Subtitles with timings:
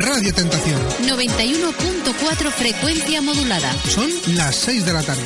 [0.00, 0.80] Radio Tentación.
[1.08, 3.72] 91.4 frecuencia modulada.
[3.88, 5.22] Son las 6 de la tarde.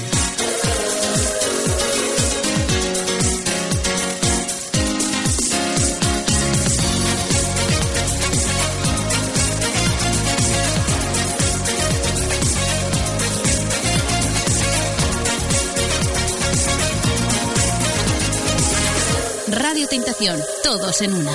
[19.49, 21.33] Radio Tentación, todos en una.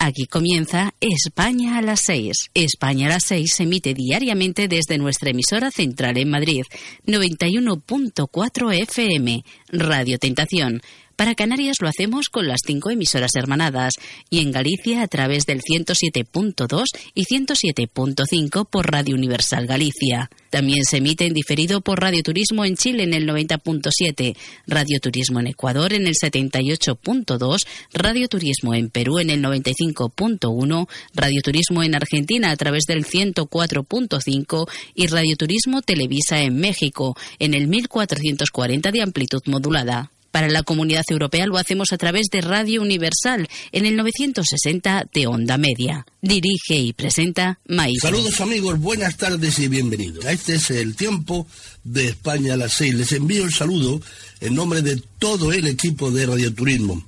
[0.00, 2.50] Aquí comienza España a las 6.
[2.54, 6.62] España a las 6 se emite diariamente desde nuestra emisora central en Madrid,
[7.04, 10.82] 91.4 FM, Radio Tentación.
[11.18, 13.94] Para Canarias lo hacemos con las cinco emisoras hermanadas
[14.30, 20.30] y en Galicia a través del 107.2 y 107.5 por Radio Universal Galicia.
[20.50, 24.36] También se emite en diferido por Radio Turismo en Chile en el 90.7,
[24.68, 31.42] Radio Turismo en Ecuador en el 78.2, Radio Turismo en Perú en el 95.1, Radio
[31.42, 37.66] Turismo en Argentina a través del 104.5 y Radio Turismo Televisa en México en el
[37.66, 40.12] 1440 de amplitud modulada.
[40.38, 45.26] Para la comunidad europea lo hacemos a través de Radio Universal en el 960 de
[45.26, 46.06] onda media.
[46.22, 47.98] Dirige y presenta Maíz.
[48.02, 50.24] Saludos amigos, buenas tardes y bienvenidos.
[50.26, 51.48] Este es el tiempo
[51.82, 52.94] de España a las 6.
[52.94, 54.00] Les envío el saludo
[54.40, 57.04] en nombre de todo el equipo de Radio Turismo,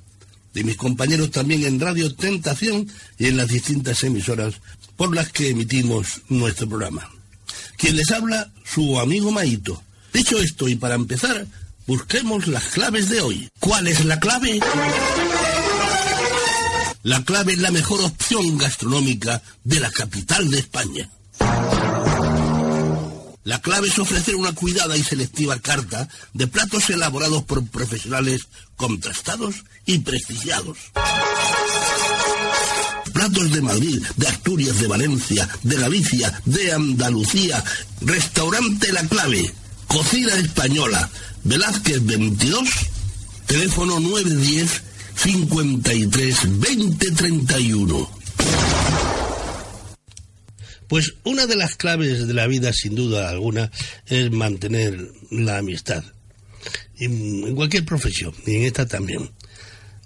[0.53, 2.85] de mis compañeros también en Radio Tentación
[3.17, 4.55] y en las distintas emisoras
[4.97, 7.09] por las que emitimos nuestro programa.
[7.77, 9.81] Quien les habla, su amigo Maito.
[10.11, 11.47] Dicho esto, y para empezar,
[11.87, 13.49] busquemos las claves de hoy.
[13.59, 14.59] ¿Cuál es la clave?
[17.03, 21.09] La clave es la mejor opción gastronómica de la capital de España.
[23.43, 29.63] La clave es ofrecer una cuidada y selectiva carta de platos elaborados por profesionales contrastados
[29.85, 30.77] y prestigiados.
[33.13, 37.63] Platos de Madrid, de Asturias, de Valencia, de Galicia, de Andalucía.
[38.01, 39.53] Restaurante La Clave.
[39.91, 41.09] Cocina Española.
[41.43, 42.69] Velázquez 22.
[43.45, 44.83] Teléfono 910
[45.15, 48.11] 53 20 31.
[50.87, 53.69] Pues una de las claves de la vida, sin duda alguna,
[54.05, 56.05] es mantener la amistad.
[56.97, 59.29] En, cualquier profesión, y en esta también.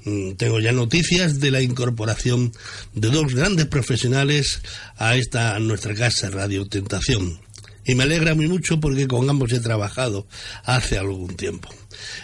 [0.04, 2.52] Mm, Tengo ya noticias de la incorporación
[2.96, 4.62] de dos grandes profesionales
[4.98, 7.45] a esta a nuestra casa, Radio Tentación.
[7.86, 10.28] Y me alegra muy mucho porque con ambos he trabajado
[10.64, 11.70] hace algún tiempo.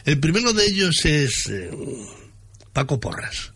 [0.06, 1.72] El primero de ellos es eh,
[2.74, 3.54] Paco Porras.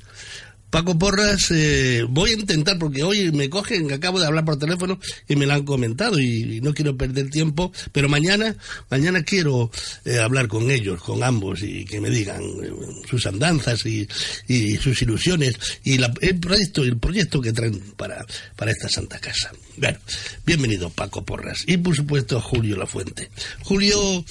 [0.75, 4.99] Paco Porras, eh, voy a intentar, porque hoy me cogen, acabo de hablar por teléfono
[5.25, 8.57] y me lo han comentado y, no quiero perder tiempo, pero mañana,
[8.89, 9.71] mañana quiero
[10.03, 12.73] eh, hablar con ellos, con ambos, y que me digan eh,
[13.09, 14.05] sus andanzas y,
[14.49, 15.55] y sus ilusiones
[15.85, 18.25] y la- el proyecto, el proyecto que traen para,
[18.57, 19.53] para esta Santa Casa.
[19.77, 19.97] Bueno,
[20.45, 21.63] bienvenido Paco Porras.
[21.67, 23.29] Y por supuesto Julio Lafuente.
[23.61, 24.25] Julio,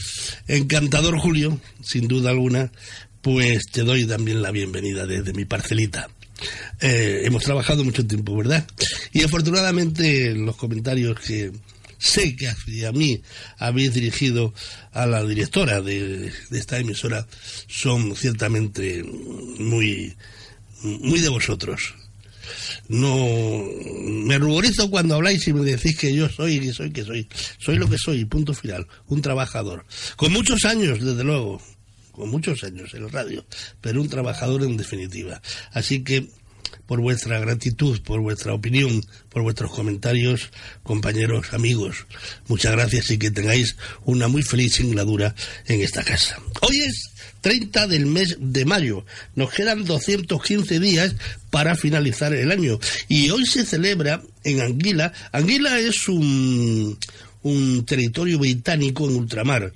[0.47, 2.71] encantador Julio, sin duda alguna,
[3.22, 6.11] pues te doy también la bienvenida desde mi parcelita.
[6.81, 8.66] Eh, hemos trabajado mucho tiempo, ¿verdad?
[9.12, 11.53] Y afortunadamente los comentarios que
[11.99, 13.22] sé que hacia mí
[13.59, 14.53] habéis dirigido
[14.93, 17.27] a la directora de, de esta emisora
[17.66, 20.15] son ciertamente muy,
[20.82, 21.94] muy de vosotros.
[22.88, 23.65] No
[24.03, 27.28] me ruborizo cuando habláis y me decís que yo soy, que soy, que soy.
[27.59, 28.87] Soy lo que soy, punto final.
[29.06, 29.87] Un trabajador.
[30.16, 31.62] Con muchos años, desde luego
[32.15, 33.45] con muchos años en la radio,
[33.81, 35.41] pero un trabajador en definitiva.
[35.73, 36.29] Así que,
[36.87, 40.50] por vuestra gratitud, por vuestra opinión, por vuestros comentarios,
[40.83, 42.06] compañeros, amigos,
[42.47, 45.35] muchas gracias y que tengáis una muy feliz singladura
[45.67, 46.38] en esta casa.
[46.61, 47.11] Hoy es
[47.41, 49.05] 30 del mes de mayo.
[49.35, 51.15] Nos quedan 215 días
[51.50, 52.79] para finalizar el año.
[53.09, 55.12] Y hoy se celebra en Anguila.
[55.31, 56.99] Anguila es un,
[57.43, 59.73] un territorio británico en ultramar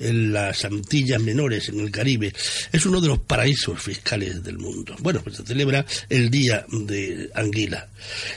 [0.00, 2.32] en las Antillas Menores, en el Caribe.
[2.72, 4.96] Es uno de los paraísos fiscales del mundo.
[5.00, 7.88] Bueno, pues se celebra el Día de Anguila.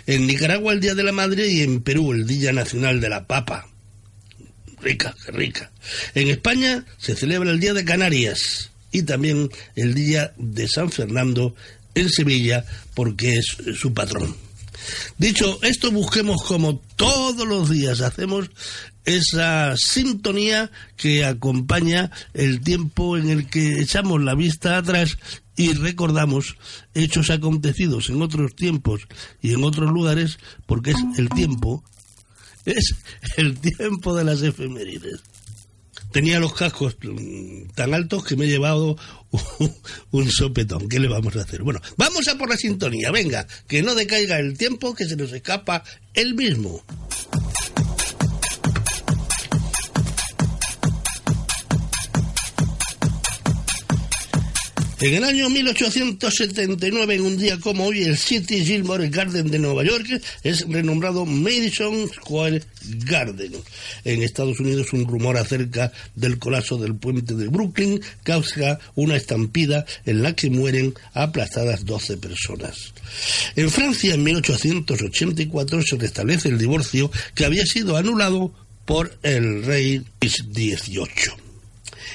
[0.06, 3.25] En Nicaragua el Día de la Madre y en Perú el Día Nacional de la
[3.25, 3.68] Papa.
[4.81, 5.71] Rica, rica.
[6.13, 11.56] En España se celebra el Día de Canarias y también el Día de San Fernando
[11.95, 14.36] en Sevilla porque es su patrón.
[15.18, 18.50] Dicho esto, busquemos como todos los días hacemos
[19.06, 25.18] esa sintonía que acompaña el tiempo en el que echamos la vista atrás
[25.56, 26.56] y recordamos
[26.94, 29.01] hechos acontecidos en otros tiempos
[29.41, 31.83] y en otros lugares, porque es el tiempo,
[32.65, 32.95] es
[33.38, 35.21] el tiempo de las efemérides.
[36.12, 36.95] Tenía los cascos
[37.75, 38.97] tan altos que me he llevado
[40.12, 40.88] un, sopetón.
[40.88, 41.63] ¿Qué le vamos a hacer?
[41.63, 43.12] Bueno, vamos a por la sintonía.
[43.12, 45.83] Venga, que no decaiga el tiempo, que se nos escapa
[46.13, 46.83] el mismo.
[55.03, 59.83] En el año 1879, en un día como hoy, el City Gilmore Garden de Nueva
[59.83, 60.07] York
[60.44, 62.63] es renombrado Madison Square
[63.05, 63.51] Garden.
[64.05, 69.85] En Estados Unidos, un rumor acerca del colapso del puente de Brooklyn causa una estampida
[70.05, 72.94] en la que mueren aplastadas 12 personas.
[73.57, 78.53] En Francia, en 1884, se restablece el divorcio que había sido anulado
[78.85, 81.42] por el rey XVIII.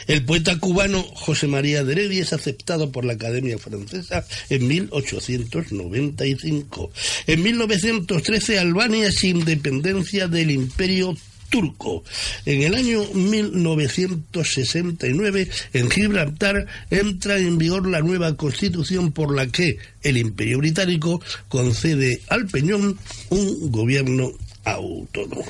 [0.08, 6.90] El poeta cubano José María de Heredia es aceptado por la Academia Francesa en 1895.
[7.26, 11.14] En 1913 Albania es independencia del Imperio
[11.50, 12.04] turco.
[12.46, 19.76] En el año 1969, en Gibraltar, entra en vigor la nueva constitución por la que
[20.02, 21.20] el Imperio Británico
[21.50, 24.32] concede al Peñón un gobierno
[24.64, 25.44] autónomo.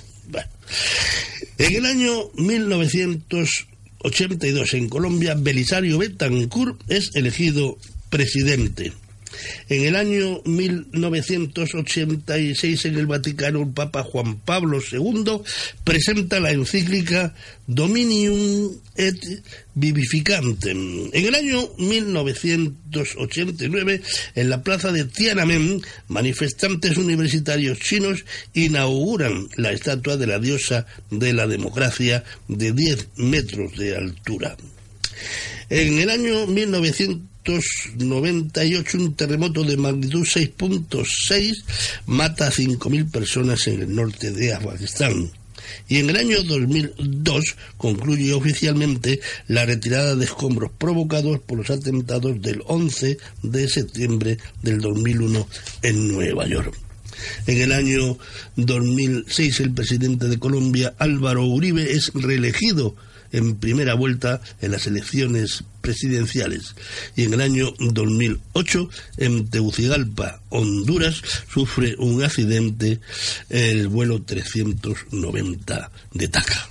[1.59, 3.68] En el año 1900
[4.01, 7.77] 82 en Colombia, Belisario Betancourt es elegido
[8.11, 8.93] presidente.
[9.69, 15.43] En el año 1986 en el Vaticano el Papa Juan Pablo II
[15.85, 17.35] presenta la encíclica
[17.67, 19.43] Dominium et
[19.75, 21.11] Vivificantem.
[21.13, 24.01] En el año 1989
[24.35, 31.33] en la plaza de Tiananmen manifestantes universitarios chinos inauguran la estatua de la diosa de
[31.33, 34.57] la democracia de 10 metros de altura.
[35.71, 36.47] En el año
[37.49, 41.65] 1998 un terremoto de magnitud 6.6
[42.07, 45.31] mata a 5.000 personas en el norte de Afganistán.
[45.89, 52.41] Y en el año 2002 concluye oficialmente la retirada de escombros provocados por los atentados
[52.41, 55.49] del 11 de septiembre del 2001
[55.83, 56.75] en Nueva York.
[57.47, 58.19] En el año
[58.57, 62.95] 2006 el presidente de Colombia, Álvaro Uribe, es reelegido
[63.33, 66.75] en primera vuelta en las elecciones presidenciales.
[67.17, 68.89] Y en el año 2008,
[69.19, 71.23] en Tegucigalpa, Honduras,
[71.53, 73.01] sufre un accidente
[73.49, 76.69] el vuelo 390 de TACA.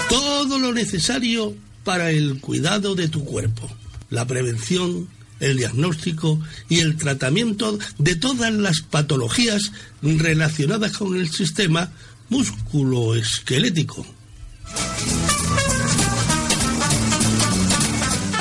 [0.10, 3.70] Todo lo necesario para el cuidado de tu cuerpo,
[4.10, 5.08] la prevención,
[5.40, 11.92] el diagnóstico y el tratamiento de todas las patologías relacionadas con el sistema
[12.30, 14.06] músculo-esquelético.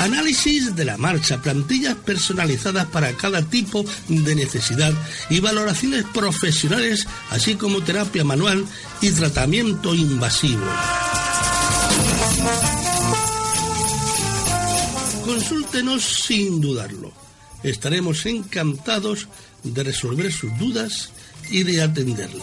[0.01, 4.91] Análisis de la marcha, plantillas personalizadas para cada tipo de necesidad
[5.29, 8.65] y valoraciones profesionales, así como terapia manual
[8.99, 10.65] y tratamiento invasivo.
[15.23, 17.13] Consúltenos sin dudarlo.
[17.61, 19.27] Estaremos encantados
[19.61, 21.11] de resolver sus dudas
[21.51, 22.41] y de atenderle.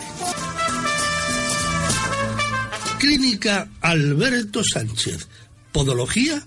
[3.00, 5.26] Clínica Alberto Sánchez.
[5.72, 6.40] Podología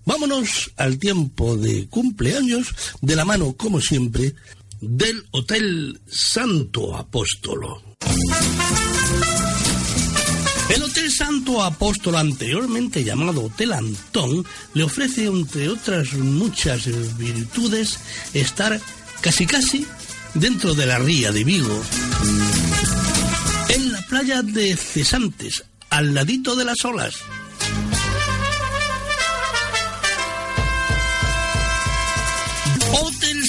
[0.05, 4.35] Vámonos al tiempo de cumpleaños, de la mano, como siempre,
[4.81, 7.83] del Hotel Santo Apóstolo.
[10.69, 16.85] El Hotel Santo Apóstolo, anteriormente llamado Hotel Antón, le ofrece, entre otras muchas
[17.17, 17.99] virtudes,
[18.33, 18.79] estar
[19.21, 19.85] casi casi
[20.35, 21.81] dentro de la ría de Vigo,
[23.69, 27.15] en la playa de Cesantes, al ladito de las olas.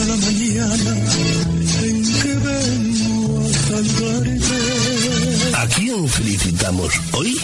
[0.07, 0.97] la mañana
[1.83, 4.59] en que vengo a saludarte.
[5.55, 7.37] ¿A quién felicitamos hoy?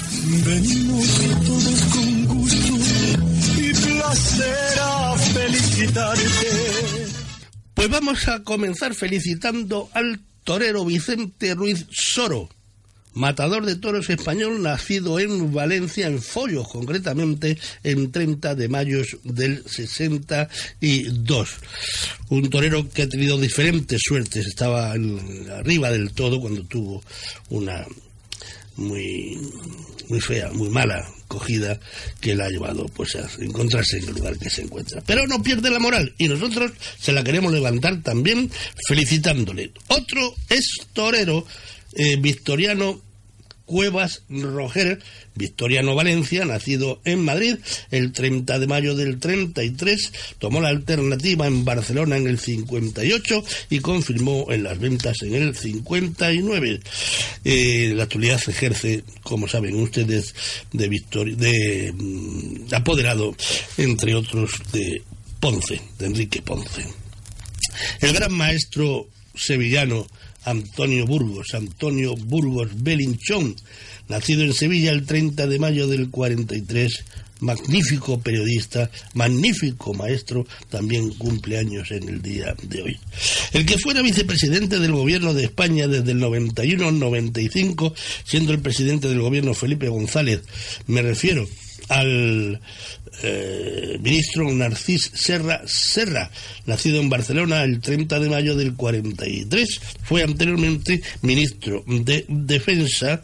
[0.45, 1.07] Venimos
[1.47, 2.75] todos con gusto
[3.61, 6.51] y placer a felicitarte.
[7.75, 12.49] Pues vamos a comenzar felicitando al torero Vicente Ruiz Soro,
[13.15, 19.65] matador de toros español nacido en Valencia, en Follos concretamente, en 30 de mayo del
[19.67, 21.49] 62.
[22.29, 27.03] Un torero que ha tenido diferentes suertes, estaba arriba del todo cuando tuvo
[27.51, 27.87] una
[28.77, 29.39] muy
[30.09, 31.79] muy fea, muy mala cogida
[32.21, 35.03] que la ha llevado pues a encontrarse en el lugar que se encuentra.
[35.07, 38.51] Pero no pierde la moral y nosotros se la queremos levantar también
[38.87, 39.73] felicitándole.
[39.89, 41.47] Otro es torero
[41.97, 43.01] eh, victoriano
[43.67, 45.01] Cuevas Roger,
[45.35, 47.57] Victoriano Valencia, nacido en Madrid
[47.91, 53.81] el 30 de mayo del 33, tomó la alternativa en Barcelona en el 58 y
[53.81, 56.81] confirmó en las ventas en el 59.
[57.45, 60.35] Eh, la actualidad ejerce, como saben ustedes,
[60.73, 63.35] de, victori- de mm, apoderado,
[63.79, 65.03] entre otros, de
[65.41, 66.85] Ponce, de Enrique Ponce.
[68.01, 70.07] El gran maestro sevillano
[70.45, 73.57] Antonio Burgos, Antonio Burgos Belinchón,
[74.09, 77.05] nacido en Sevilla el 30 de mayo del 43,
[77.41, 83.01] magnífico periodista, magnífico maestro, también cumple años en el día de hoy.
[83.53, 88.61] El que fuera vicepresidente del gobierno de España desde el 91 al 95, siendo el
[88.61, 90.43] presidente del gobierno Felipe González,
[90.87, 91.47] me refiero
[91.89, 92.61] al
[93.23, 96.31] eh, ministro Narcís Serra Serra,
[96.67, 103.23] nacido en Barcelona el 30 de mayo del 43, fue anteriormente ministro de Defensa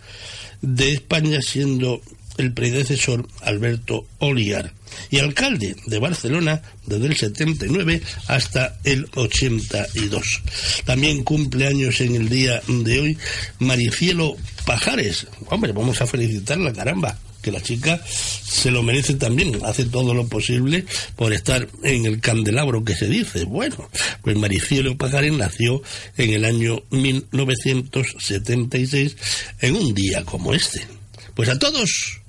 [0.63, 2.01] de España, siendo
[2.39, 4.73] el predecesor Alberto Oliar,
[5.11, 10.43] y alcalde de Barcelona desde el 79 hasta el 82.
[10.85, 13.19] También cumple años en el día de hoy
[13.59, 15.27] Maricielo Pajares.
[15.47, 20.27] Hombre, vamos a felicitarla, caramba que la chica se lo merece también, hace todo lo
[20.29, 23.43] posible por estar en el candelabro que se dice.
[23.45, 23.91] Bueno,
[24.23, 25.83] pues Maricielo Pajares nació
[26.17, 29.17] en el año 1976,
[29.61, 30.87] en un día como este.
[31.35, 32.21] Pues a todos,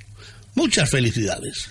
[0.56, 1.70] muchas felicidades.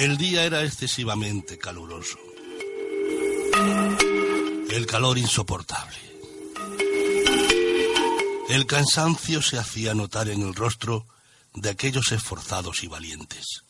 [0.00, 2.16] El día era excesivamente caluroso.
[4.70, 5.98] El calor insoportable.
[8.48, 11.06] El cansancio se hacía notar en el rostro
[11.52, 13.62] de aquellos esforzados y valientes.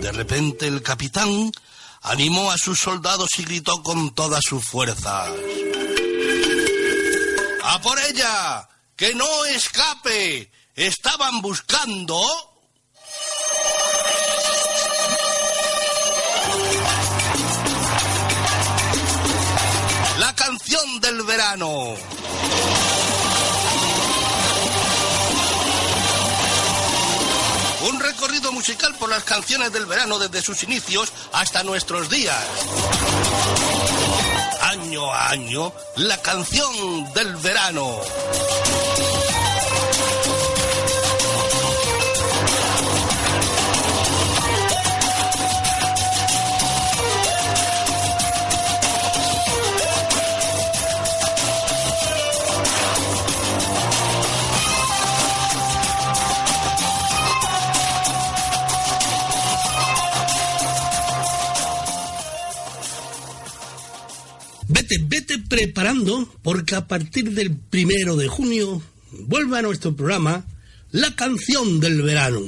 [0.00, 1.50] De repente el capitán
[2.02, 5.32] animó a sus soldados y gritó con todas sus fuerzas.
[7.64, 8.68] ¡A por ella!
[8.94, 10.48] ¡Que no escape!
[10.76, 12.49] Estaban buscando...
[27.82, 32.44] Un recorrido musical por las canciones del verano desde sus inicios hasta nuestros días.
[34.62, 38.00] Año a año, la canción del verano.
[65.60, 70.46] Preparando, porque a partir del primero de junio vuelve a nuestro programa
[70.90, 72.40] la canción del verano.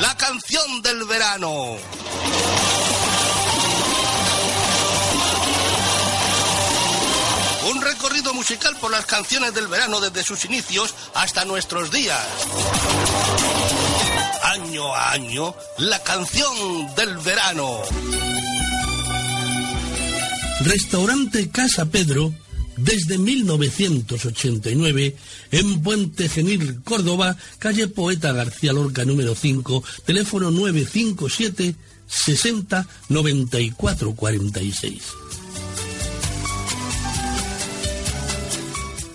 [0.00, 1.76] La canción del verano.
[7.68, 12.24] Un recorrido musical por las canciones del verano desde sus inicios hasta nuestros días.
[14.76, 16.54] Año a año, la canción
[16.96, 17.80] del verano.
[20.66, 22.34] Restaurante Casa Pedro,
[22.76, 25.16] desde 1989,
[25.52, 31.74] en Puente Genil, Córdoba, calle Poeta García Lorca número 5, teléfono 957
[32.06, 35.02] 60 94 46.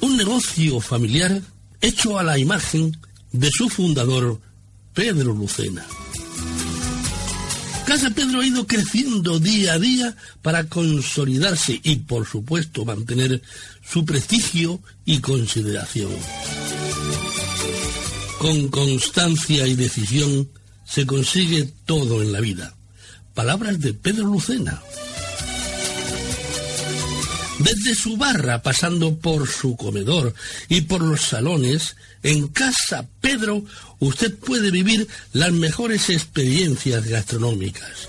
[0.02, 1.40] Un negocio familiar
[1.82, 2.98] hecho a la imagen
[3.32, 4.42] de su fundador,
[4.94, 5.86] Pedro Lucena.
[7.86, 13.42] Casa Pedro ha ido creciendo día a día para consolidarse y, por supuesto, mantener
[13.84, 16.12] su prestigio y consideración.
[18.40, 20.50] Con constancia y decisión
[20.86, 22.76] se consigue todo en la vida.
[23.34, 24.82] Palabras de Pedro Lucena.
[27.60, 30.34] Desde su barra, pasando por su comedor
[30.68, 33.64] y por los salones, en Casa Pedro
[34.00, 38.08] usted puede vivir las mejores experiencias gastronómicas.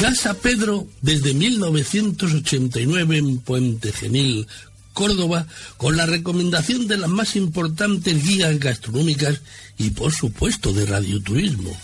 [0.00, 4.46] Casa Pedro desde 1989 en Puente Genil,
[4.92, 5.46] Córdoba,
[5.78, 9.40] con la recomendación de las más importantes guías gastronómicas
[9.78, 11.74] y por supuesto de radioturismo.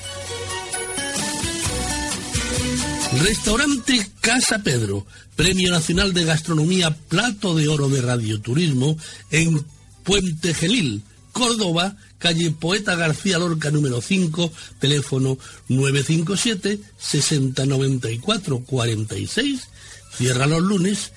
[3.22, 5.06] Restaurante Casa Pedro,
[5.36, 8.96] Premio Nacional de Gastronomía Plato de Oro de Radioturismo
[9.30, 9.64] en
[10.02, 19.68] Puente Genil, Córdoba, calle Poeta García Lorca número 5, teléfono 957 6094 46.
[20.16, 21.12] Cierra los lunes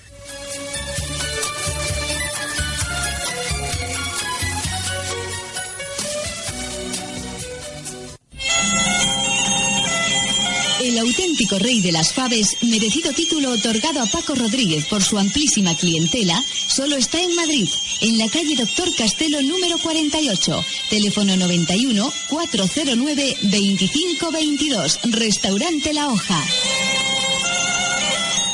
[11.36, 16.42] auténtico rey de las faves, merecido título otorgado a Paco Rodríguez por su amplísima clientela,
[16.66, 17.68] solo está en Madrid,
[18.00, 26.42] en la calle Doctor Castelo número 48, teléfono 91 409 2522, restaurante La Hoja.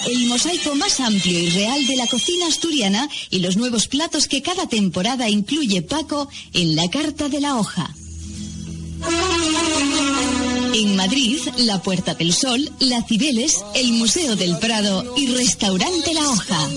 [0.08, 4.42] El mosaico más amplio y real de la cocina asturiana y los nuevos platos que
[4.42, 7.94] cada temporada incluye Paco en la carta de la hoja.
[10.74, 16.28] En Madrid, la Puerta del Sol, la Cibeles, el Museo del Prado y Restaurante La
[16.30, 16.68] Hoja.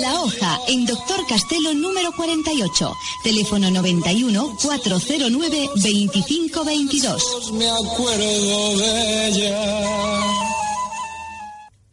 [0.00, 7.52] La Hoja, en Doctor Castelo número 48, teléfono 91 409 2522.
[7.52, 10.20] Me acuerdo de ella.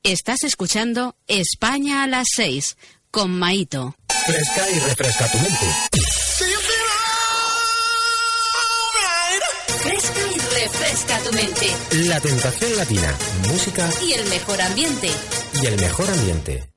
[0.02, 2.76] Estás escuchando España a las 6
[3.12, 3.96] con Maito.
[4.26, 5.66] Fresca y refresca tu mente.
[9.84, 11.68] Fresca y refresca tu mente.
[12.08, 13.14] La tentación latina.
[13.50, 15.10] Música Y el mejor ambiente.
[15.62, 16.70] y el mejor ambiente.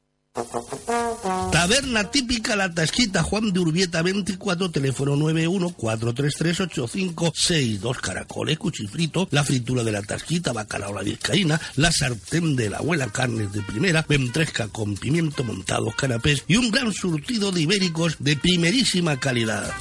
[1.51, 9.93] Taberna típica La Tasquita, Juan de Urbieta 24, teléfono 914338562, caracoles, cuchifrito, la fritura de
[9.93, 14.95] la Tasquita, bacalao la vizcaína, la sartén de la abuela, carnes de primera, ventresca con
[14.97, 19.73] pimiento montados, canapés y un gran surtido de ibéricos de primerísima calidad.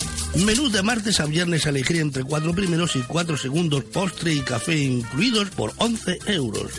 [0.44, 4.42] Menú de martes a viernes a elegir entre cuatro primeros y cuatro segundos, postre y
[4.42, 6.72] café incluidos por 11 euros.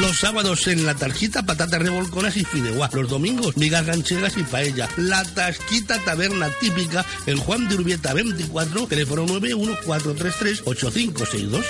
[0.00, 2.88] Los sábados en la tarjita, patatas revolconas y fideuá.
[2.92, 4.88] Los domingos, migas gancheras y paella.
[4.96, 11.64] La tasquita taberna típica en Juan de Urbieta 24, teléfono 914338562.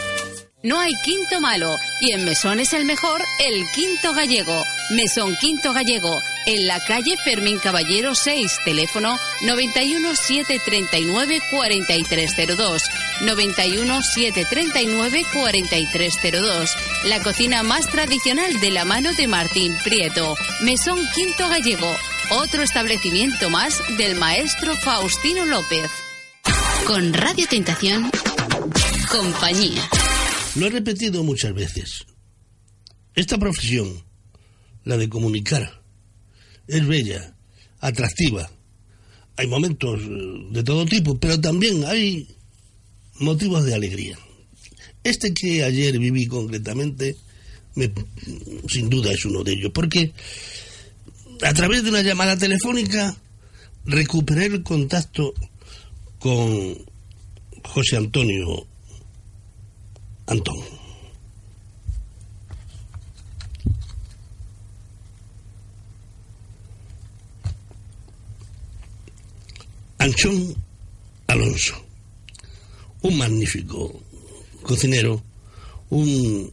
[0.62, 4.62] No hay quinto malo y en Mesón es el mejor, el quinto gallego.
[4.90, 12.83] Mesón Quinto Gallego, en la calle Fermín Caballero 6, teléfono 91 739 4302.
[13.22, 16.70] 91 739 4302.
[17.05, 20.37] La cocina más tradicional de la mano de Martín Prieto.
[20.61, 21.92] Mesón Quinto Gallego,
[22.31, 25.90] otro establecimiento más del maestro Faustino López.
[26.87, 28.11] Con Radio Tentación,
[29.11, 29.83] compañía.
[30.56, 32.04] Lo he repetido muchas veces.
[33.14, 34.02] Esta profesión,
[34.84, 35.82] la de comunicar,
[36.66, 37.34] es bella,
[37.80, 38.50] atractiva.
[39.36, 42.28] Hay momentos eh, de todo tipo, pero también hay
[43.18, 44.18] motivos de alegría.
[45.04, 47.16] Este que ayer viví concretamente,
[47.74, 47.92] me-
[48.68, 50.12] sin duda es uno de ellos, porque
[51.42, 53.16] a través de una llamada telefónica
[53.84, 55.34] recuperé el contacto
[56.18, 56.76] con
[57.64, 58.66] José Antonio
[60.26, 60.56] Antón.
[69.98, 70.56] Anchón
[71.28, 71.74] Alonso,
[73.02, 74.02] un magnífico
[74.62, 75.22] cocinero,
[75.90, 76.52] un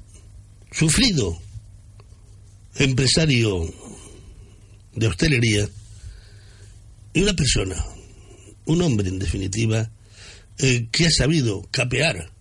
[0.72, 1.36] sufrido
[2.76, 3.74] empresario
[4.94, 5.68] de hostelería
[7.14, 7.84] y una persona,
[8.66, 9.90] un hombre en definitiva,
[10.60, 12.32] eh, que ha sabido capear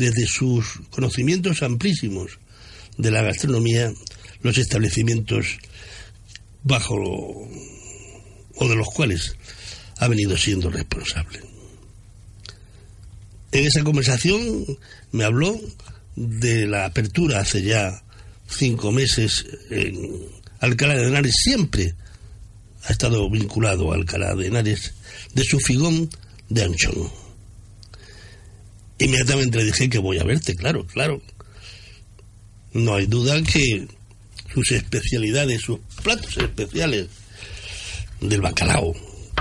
[0.00, 2.38] desde sus conocimientos amplísimos
[2.96, 3.92] de la gastronomía
[4.40, 5.58] los establecimientos
[6.62, 9.36] bajo o de los cuales
[9.98, 11.40] ha venido siendo responsable.
[13.52, 14.64] En esa conversación
[15.12, 15.60] me habló
[16.16, 18.02] de la apertura hace ya
[18.48, 20.26] cinco meses en
[20.60, 21.94] Alcalá de Henares, siempre
[22.84, 24.94] ha estado vinculado a Alcalá de Henares,
[25.34, 26.08] de su figón
[26.48, 27.29] de anchón.
[29.00, 31.22] Inmediatamente le dije que voy a verte, claro, claro.
[32.74, 33.88] No hay duda que
[34.52, 37.08] sus especialidades, sus platos especiales
[38.20, 38.94] del bacalao,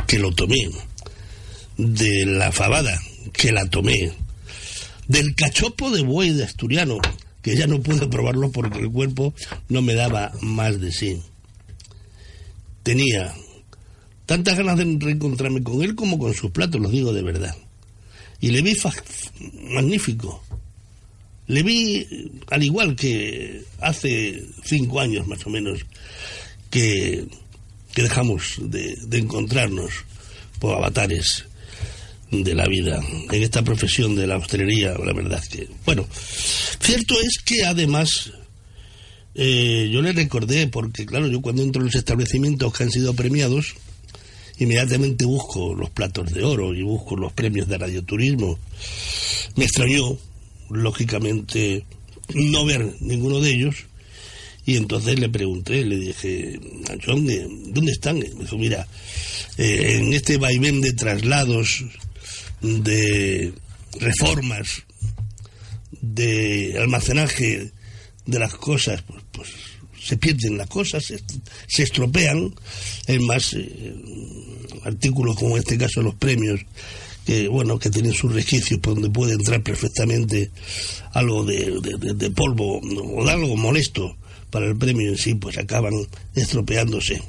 [0.07, 0.69] que lo tomé,
[1.77, 2.97] de la fabada,
[3.33, 4.13] que la tomé,
[5.09, 6.97] del cachopo de buey de asturiano,
[7.41, 9.33] que ya no pude probarlo porque el cuerpo
[9.67, 11.21] no me daba más de sí.
[12.83, 13.33] Tenía
[14.25, 17.55] tantas ganas de reencontrarme con él como con sus platos, los digo de verdad.
[18.41, 18.75] Y le vi
[19.71, 20.43] magnífico.
[21.47, 22.05] Le vi,
[22.51, 25.79] al igual que hace cinco años más o menos,
[26.69, 27.25] que
[27.93, 29.91] que dejamos de, encontrarnos
[30.59, 31.45] por avatares
[32.31, 36.07] de la vida en esta profesión de la hostelería, la verdad que, bueno,
[36.79, 38.31] cierto es que además
[39.33, 43.13] eh, yo le recordé, porque claro, yo cuando entro en los establecimientos que han sido
[43.15, 43.75] premiados,
[44.59, 48.59] inmediatamente busco los platos de oro y busco los premios de radioturismo.
[49.55, 50.17] Me extrañó,
[50.69, 51.85] lógicamente,
[52.33, 53.75] no ver ninguno de ellos,
[54.65, 56.59] y entonces le pregunté, le dije,
[57.05, 58.19] ¿dónde, dónde están?
[58.19, 58.87] Me dijo, mira,
[59.57, 61.85] eh, en este vaivén de traslados,
[62.61, 63.53] de
[63.99, 64.83] reformas,
[66.01, 67.71] de almacenaje
[68.25, 69.49] de las cosas, pues, pues
[70.09, 72.51] se pierden las cosas, se, estropean.
[73.05, 73.93] Es más, eh,
[74.83, 76.61] artículos como en este caso los premios,
[77.27, 80.49] que bueno, que tienen sus resquicios por donde puede entrar perfectamente
[81.13, 81.79] algo de,
[82.15, 84.17] de polvo o de algo molesto
[84.49, 85.93] para el premio en sí, pues acaban
[86.33, 87.21] estropeándose.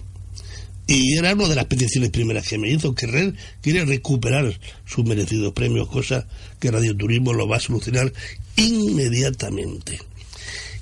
[0.86, 5.52] Y era una de las peticiones primeras que me hizo, que quiere recuperar sus merecidos
[5.52, 6.26] premios, cosa
[6.58, 8.10] que Radio Turismo lo va a solucionar
[8.56, 10.00] inmediatamente.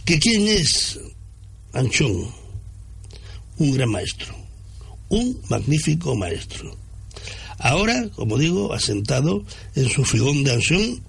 [0.05, 0.99] ¿Que quién es
[1.73, 2.33] Anchón?
[3.59, 4.35] Un gran maestro,
[5.09, 6.77] un magnífico maestro.
[7.59, 11.03] Ahora, como digo, asentado en su figón de Anchón,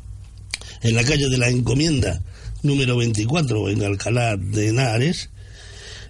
[0.81, 2.21] en la calle de la Encomienda,
[2.63, 5.29] número 24 en Alcalá de Henares,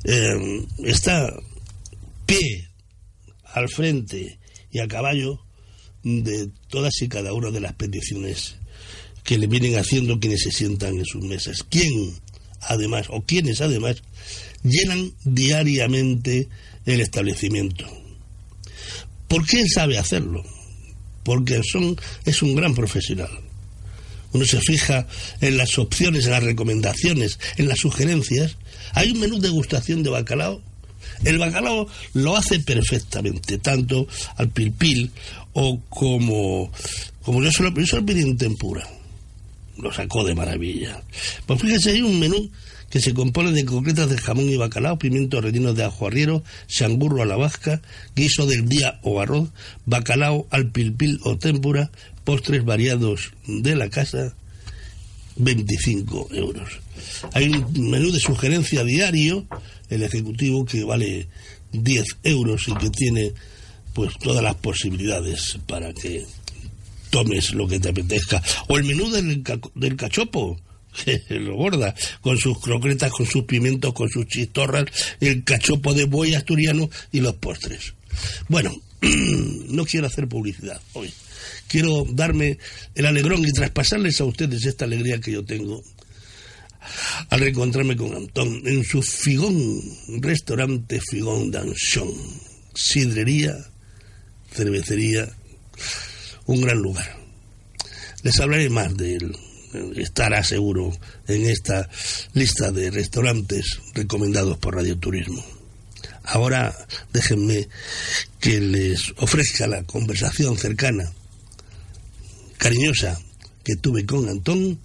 [0.05, 1.33] eh, está
[2.25, 2.69] pie
[3.43, 4.39] al frente
[4.71, 5.41] y a caballo
[6.03, 8.55] de todas y cada una de las peticiones
[9.23, 11.63] que le vienen haciendo quienes se sientan en sus mesas.
[11.69, 12.13] ¿Quién,
[12.61, 14.01] además, o quienes además,
[14.63, 16.47] llenan diariamente
[16.85, 17.85] el establecimiento?
[19.27, 20.43] ¿Por qué sabe hacerlo?
[21.23, 21.95] Porque son,
[22.25, 23.29] es un gran profesional
[24.31, 25.07] uno se fija
[25.41, 28.57] en las opciones, en las recomendaciones, en las sugerencias.
[28.93, 30.61] Hay un menú de gustación de bacalao.
[31.23, 35.11] El bacalao lo hace perfectamente, tanto al pilpil
[35.53, 36.71] o como,
[37.23, 38.87] como yo solo pedí en tempura.
[39.81, 41.01] Lo sacó de maravilla.
[41.45, 42.49] Pues fíjese, hay un menú
[42.89, 47.21] que se compone de concretas de jamón y bacalao, pimientos rellenos de ajo arriero, sangurro
[47.21, 47.81] a la vasca,
[48.15, 49.49] guiso del día o arroz,
[49.85, 51.91] bacalao al pilpil o tempura,
[52.23, 54.33] postres variados de la casa,
[55.35, 56.79] 25 euros.
[57.33, 59.45] Hay un menú de sugerencia diario,
[59.89, 61.27] el ejecutivo, que vale
[61.71, 63.33] 10 euros y que tiene
[63.93, 66.25] pues todas las posibilidades para que
[67.09, 68.41] tomes lo que te apetezca.
[68.67, 69.43] O el menú del,
[69.75, 70.59] del cachopo,
[71.29, 74.85] lo gorda, con sus croquetas, con sus pimientos, con sus chistorras,
[75.19, 77.93] el cachopo de buey asturiano y los postres.
[78.47, 81.13] Bueno, no quiero hacer publicidad hoy
[81.69, 82.57] quiero darme
[82.95, 85.81] el alegrón y traspasarles a ustedes esta alegría que yo tengo
[87.29, 89.81] al reencontrarme con Antón en su Figón,
[90.21, 92.11] restaurante Figón Danchón,
[92.73, 93.55] sidrería,
[94.51, 95.29] cervecería,
[96.49, 97.15] un gran lugar.
[98.23, 99.37] Les hablaré más de él,
[99.97, 100.91] estará seguro
[101.27, 101.87] en esta
[102.33, 105.45] lista de restaurantes recomendados por Radio Turismo.
[106.23, 106.75] Ahora
[107.13, 107.69] déjenme
[108.39, 111.11] que les ofrezca la conversación cercana
[112.57, 113.19] cariñosa
[113.63, 114.79] que tuve con Antón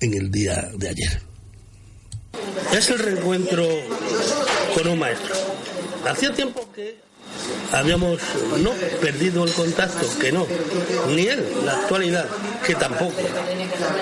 [0.00, 1.22] en el día de ayer.
[2.74, 3.66] Es el reencuentro
[4.74, 5.34] con un maestro.
[6.06, 7.09] Hacía tiempo que
[7.72, 8.20] habíamos
[8.58, 10.46] no perdido el contacto, que no,
[11.08, 12.26] ni él, la actualidad,
[12.66, 13.22] que tampoco.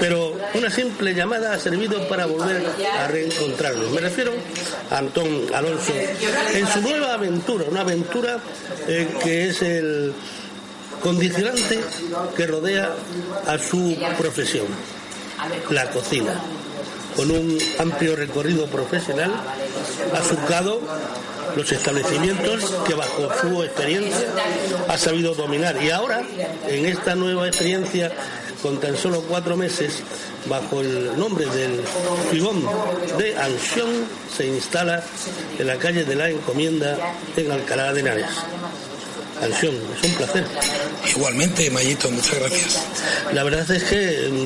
[0.00, 2.64] Pero una simple llamada ha servido para volver
[2.98, 3.90] a reencontrarnos.
[3.90, 4.32] Me refiero
[4.90, 5.92] a Antón Alonso
[6.54, 8.38] en su nueva aventura, una aventura
[8.86, 10.12] eh, que es el
[11.02, 11.80] condicionante
[12.36, 12.92] que rodea
[13.46, 14.66] a su profesión,
[15.70, 16.40] la cocina
[17.18, 19.32] con un amplio recorrido profesional,
[20.14, 20.80] ha surcado
[21.56, 24.28] los establecimientos que bajo su experiencia
[24.86, 25.82] ha sabido dominar.
[25.82, 26.22] Y ahora,
[26.68, 28.12] en esta nueva experiencia,
[28.62, 30.00] con tan solo cuatro meses,
[30.48, 31.82] bajo el nombre del
[32.30, 32.64] Figón
[33.18, 33.88] de Ansión,
[34.36, 35.02] se instala
[35.58, 38.30] en la calle de la Encomienda en Alcalá de Henares.
[39.42, 40.44] Ansión, es un placer.
[41.16, 42.82] Igualmente, Mayito, muchas gracias.
[43.32, 43.96] La verdad es que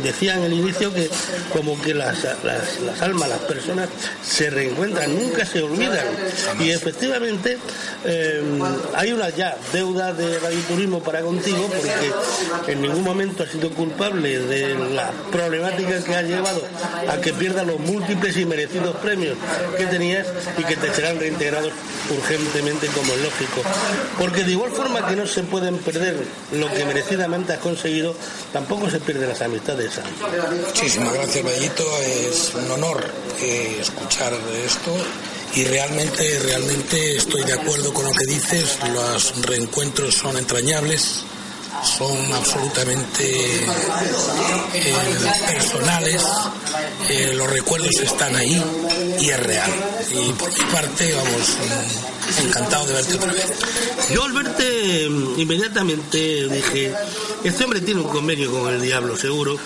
[0.03, 1.09] decía en el inicio que
[1.53, 3.89] como que las, las, las almas, las personas
[4.25, 6.07] se reencuentran, nunca se olvidan.
[6.61, 7.59] Y efectivamente
[8.05, 8.43] eh,
[8.95, 14.39] hay una ya deuda de radioturismo para contigo porque en ningún momento has sido culpable
[14.39, 16.63] de la problemática que ha llevado
[17.09, 19.37] a que pierdas los múltiples y merecidos premios
[19.77, 20.27] que tenías
[20.59, 21.73] y que te serán reintegrados
[22.11, 23.63] urgentemente como es lógico.
[24.19, 26.17] Porque de igual forma que no se pueden perder
[26.53, 28.15] lo que merecidamente has conseguido,
[28.53, 29.93] tampoco se pierden las amistades.
[30.67, 31.85] Muchísimas gracias, Bellito.
[32.03, 33.05] Es un honor
[33.41, 34.33] eh, escuchar
[34.65, 34.95] esto
[35.55, 38.79] y realmente, realmente estoy de acuerdo con lo que dices.
[38.93, 41.25] Los reencuentros son entrañables
[41.83, 43.65] son absolutamente
[44.75, 44.95] eh,
[45.47, 46.23] personales,
[47.09, 48.63] eh, los recuerdos están ahí
[49.21, 49.71] y es real.
[50.11, 51.57] Y por mi parte, vamos,
[52.45, 53.53] encantado de verte otra vez.
[54.13, 55.05] Yo al verte
[55.37, 56.95] inmediatamente dije,
[57.45, 59.57] este hombre tiene un convenio con el diablo seguro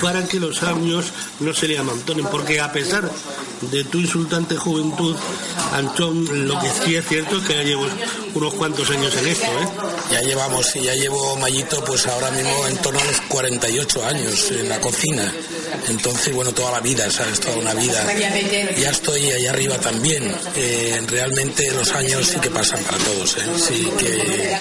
[0.00, 3.10] para que los años no se le amontonen, porque a pesar
[3.60, 5.16] de tu insultante juventud,
[5.72, 7.86] Antón, lo que sí es cierto es que ya llevo
[8.34, 9.68] unos cuantos años en esto, ¿eh?
[10.12, 14.68] Ya llevamos, ya llevo Mayito, pues ahora mismo en torno a los 48 años en
[14.68, 15.32] la cocina.
[15.88, 17.40] Entonces, bueno, toda la vida, ¿sabes?
[17.40, 18.04] Toda una vida.
[18.76, 20.34] Ya estoy allá arriba también.
[20.54, 23.46] Eh, realmente los años sí que pasan para todos, ¿eh?
[23.56, 24.58] Sí que,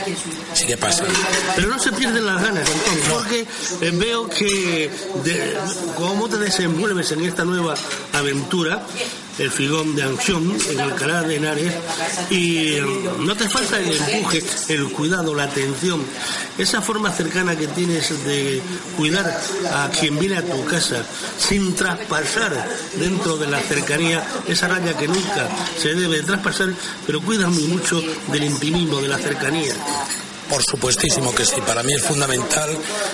[0.54, 1.08] sí que pasan.
[1.56, 4.90] Pero no se pierden las ganas, Antón, porque eh, veo que
[5.24, 5.58] de,
[5.96, 7.76] cómo te desenvuelves en esta nueva
[8.14, 8.86] aventura,
[9.38, 11.74] el figón de acción en Alcalá de Henares
[12.30, 12.86] y eh,
[13.20, 16.02] no te falta el empuje, el cuidado, la atención,
[16.58, 18.62] esa forma cercana que tienes de
[18.96, 19.40] cuidar
[19.74, 21.04] a quien viene a tu casa
[21.38, 25.48] sin traspasar dentro de la cercanía esa raya que nunca
[25.78, 26.74] se debe traspasar,
[27.06, 29.74] pero cuidas muy mucho del intimismo, de la cercanía.
[30.50, 32.70] Por supuestísimo que sí, para mí es fundamental.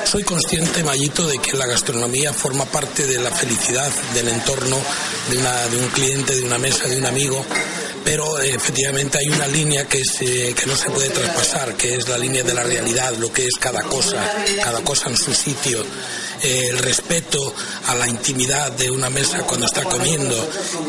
[0.06, 4.78] Soy consciente, Mayito, de que la gastronomía forma parte de la felicidad del entorno
[5.30, 7.44] de, una, de un cliente, de una mesa, de un amigo.
[8.04, 12.08] Pero eh, efectivamente hay una línea que, se, que no se puede traspasar, que es
[12.08, 14.18] la línea de la realidad, lo que es cada cosa,
[14.64, 15.84] cada cosa en su sitio,
[16.44, 17.54] el respeto
[17.88, 20.36] a la intimidad de una mesa cuando está comiendo,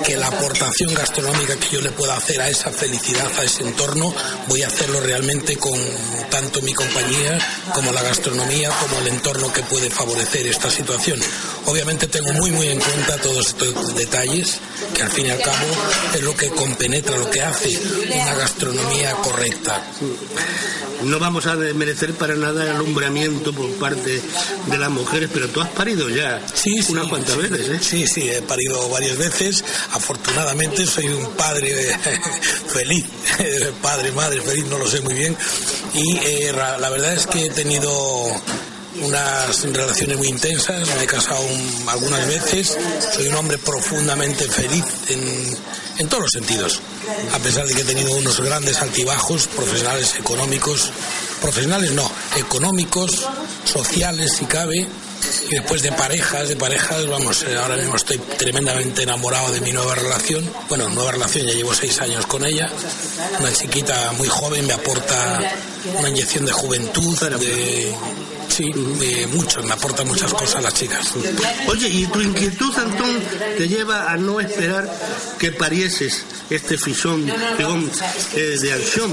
[0.05, 4.12] que la aportación gastronómica que yo le pueda hacer a esa felicidad, a ese entorno,
[4.49, 5.79] voy a hacerlo realmente con
[6.31, 7.38] tanto mi compañía
[7.73, 11.21] como la gastronomía, como el entorno que puede favorecer esta situación.
[11.67, 14.59] Obviamente tengo muy muy en cuenta todos estos detalles,
[14.95, 15.67] que al fin y al cabo
[16.14, 17.81] es lo que compenetra, lo que hace
[18.12, 19.83] una gastronomía correcta.
[21.05, 24.23] No vamos a desmerecer para nada el alumbramiento por parte
[24.67, 27.40] de las mujeres, pero tú has parido ya Sí, sí, unas cuantas sí.
[27.42, 27.78] veces, ¿eh?
[27.83, 29.62] Sí, sí, he parido varias veces.
[29.92, 31.96] Afortunadamente soy un padre
[32.68, 33.04] feliz,
[33.83, 35.37] padre, madre feliz, no lo sé muy bien.
[35.92, 37.90] Y eh, la verdad es que he tenido
[39.02, 42.76] unas relaciones muy intensas, me he casado un- algunas veces,
[43.14, 45.59] soy un hombre profundamente feliz en,
[45.98, 46.80] en todos los sentidos,
[47.33, 50.90] a pesar de que he tenido unos grandes altibajos profesionales, económicos,
[51.42, 53.26] profesionales no, económicos,
[53.64, 54.87] sociales si cabe,
[55.49, 59.73] y después de parejas, de parejas, vamos, eh, ahora mismo estoy tremendamente enamorado de mi
[59.73, 60.49] nueva relación.
[60.69, 62.69] Bueno, nueva relación, ya llevo seis años con ella.
[63.41, 65.41] Una chiquita muy joven, me aporta
[65.99, 67.95] una inyección de juventud, de...
[68.55, 71.11] Sí, de mucho, me aporta muchas cosas las chicas.
[71.67, 73.21] Oye, y tu inquietud, Antón,
[73.59, 74.88] te lleva a no esperar
[75.40, 77.90] que parieses este fisón, figón,
[78.37, 79.12] eh, de acción,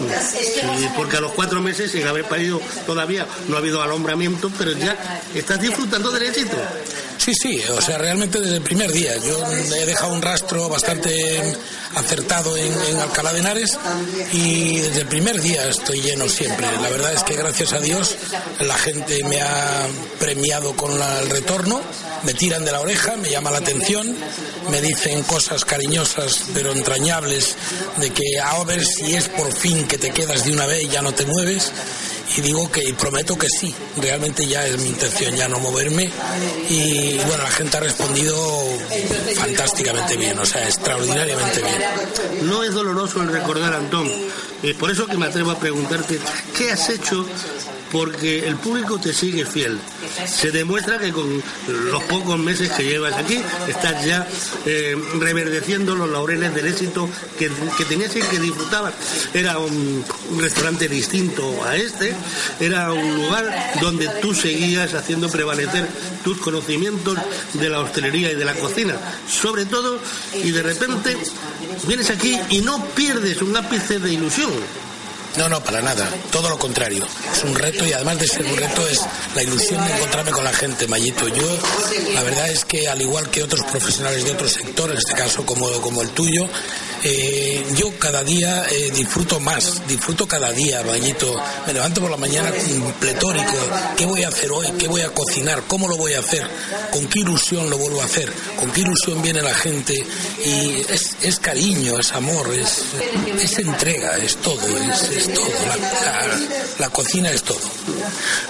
[0.96, 4.96] porque a los cuatro meses, sin haber parido todavía, no ha habido alumbramiento, pero ya
[5.34, 6.58] estás disfrutando del éxito.
[7.24, 9.16] Sí, sí, o sea, realmente desde el primer día.
[9.18, 9.40] Yo
[9.76, 11.56] he dejado un rastro bastante
[11.94, 13.78] acertado en, Alcalá de Henares
[14.34, 16.66] y desde el primer día estoy lleno siempre.
[16.82, 18.16] La verdad es que gracias a Dios
[18.62, 19.86] la gente me ha
[20.20, 21.80] premiado con la, el retorno,
[22.24, 24.16] me tiran de la oreja, me llama la atención,
[24.72, 27.56] me dicen cosas cariñosas pero entrañables
[27.98, 30.88] de que a ver si es por fin que te quedas de una vez y
[30.88, 31.72] ya no te mueves
[32.38, 36.10] y digo que y prometo que sí, realmente ya es mi intención ya no moverme
[36.70, 38.36] y bueno, la gente ha respondido
[39.36, 42.50] fantásticamente bien, o sea, extraordinariamente bien.
[42.50, 44.10] No es doloroso el recordar, Antón,
[44.64, 46.20] es por eso que me atrevo a preguntarte,
[46.58, 47.26] ¿qué has hecho
[47.92, 49.80] porque el público te sigue fiel.
[50.26, 54.28] Se demuestra que con los pocos meses que llevas aquí estás ya
[54.66, 57.50] eh, reverdeciendo los laureles del éxito que,
[57.86, 58.94] tenías y que disfrutabas.
[59.34, 62.14] Era un, un, restaurante distinto a este,
[62.60, 65.88] era un lugar donde tú seguías haciendo prevalecer
[66.24, 67.18] tus conocimientos
[67.54, 68.96] de la hostelería y de la cocina,
[69.28, 70.00] sobre todo,
[70.34, 71.18] y de repente
[71.88, 74.52] vienes aquí y no pierdes un ápice de ilusión.
[75.38, 76.10] No, no, para nada.
[76.32, 77.06] Todo lo contrario.
[77.34, 79.02] Es un reto y además de ser un reto es
[79.36, 81.28] la ilusión de encontrarme con la gente, Mayito.
[81.30, 81.58] Yo,
[82.14, 85.46] la verdad es que al igual que otros profesionales de otro sector, en este caso
[85.46, 86.48] como, como el tuyo,
[87.04, 91.34] eh, yo cada día eh, disfruto más, disfruto cada día, Mayito.
[91.66, 92.52] Me levanto por la mañana
[93.00, 93.54] pletórico.
[93.98, 94.68] ¿Qué voy a hacer hoy?
[94.78, 95.64] ¿Qué voy a cocinar?
[95.68, 96.48] ¿Cómo lo voy a hacer?
[96.92, 98.32] ¿Con qué ilusión lo vuelvo a hacer?
[98.60, 99.94] ¿Con qué ilusión viene la gente?
[100.46, 102.84] Y es, es cariño, es amor, es,
[103.42, 104.62] es entrega, es todo.
[104.68, 106.28] Es, es todo, la,
[106.80, 107.60] la, cocina es todo.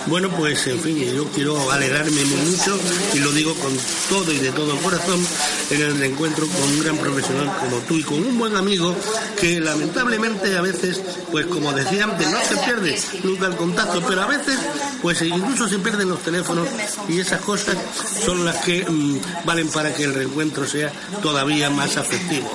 [0.07, 2.77] Bueno, pues en fin, yo quiero alegrarme mucho
[3.13, 3.77] y lo digo con
[4.09, 5.25] todo y de todo corazón
[5.69, 8.95] en el reencuentro con un gran profesional como tú y con un buen amigo
[9.39, 10.99] que lamentablemente a veces,
[11.31, 14.57] pues como decía antes, no se pierde nunca el contacto, pero a veces
[14.99, 16.67] pues incluso se pierden los teléfonos
[17.07, 17.77] y esas cosas
[18.25, 22.49] son las que mmm, valen para que el reencuentro sea todavía más afectivo.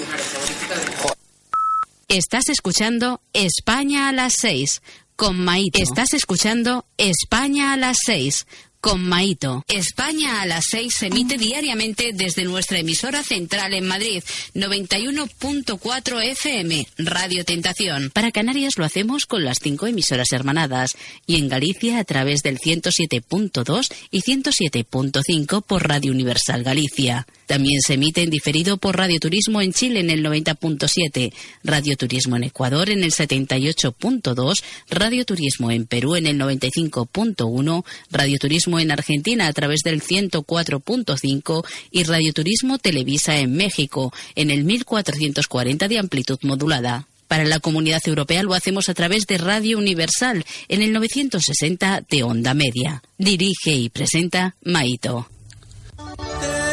[2.08, 4.82] Estás escuchando España a las 6
[5.16, 5.82] con Maito.
[5.82, 8.46] Estás escuchando España a las 6
[8.86, 9.64] con Maito.
[9.68, 14.22] España a las 6 se emite diariamente desde nuestra emisora central en Madrid,
[14.54, 18.12] 91.4 FM, Radio Tentación.
[18.12, 20.92] Para Canarias lo hacemos con las cinco emisoras hermanadas
[21.26, 27.26] y en Galicia a través del 107.2 y 107.5 por Radio Universal Galicia.
[27.48, 31.32] También se emite en diferido por Radio Turismo en Chile en el 90.7,
[31.64, 38.38] Radio Turismo en Ecuador en el 78.2, Radio Turismo en Perú en el 95.1, Radio
[38.40, 44.64] Turismo en Argentina a través del 104.5 y Radio Turismo Televisa en México en el
[44.64, 47.08] 1440 de amplitud modulada.
[47.28, 52.24] Para la comunidad europea lo hacemos a través de Radio Universal en el 960 de
[52.24, 53.02] onda media.
[53.18, 55.28] Dirige y presenta Maito.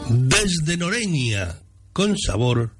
[0.09, 1.59] Desde Noreña,
[1.93, 2.73] con sabor,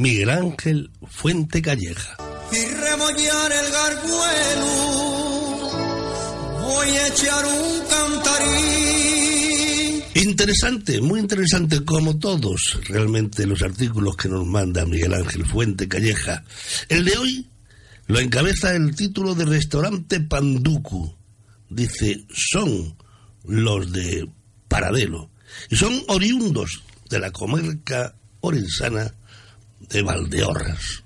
[0.00, 2.16] Miguel Ángel Fuente Calleja.
[2.50, 4.64] Y remollar el garguelo,
[6.62, 8.70] voy a echar un cantarín.
[10.14, 16.44] Interesante, muy interesante como todos realmente los artículos que nos manda Miguel Ángel Fuente Calleja.
[16.88, 17.50] El de hoy
[18.06, 21.14] lo encabeza el título de Restaurante Panduku.
[21.68, 22.96] Dice, son
[23.44, 24.26] los de
[24.66, 25.28] Paradelo.
[25.68, 29.12] Y son oriundos de la comarca orensana
[29.90, 31.04] de Valdeorras.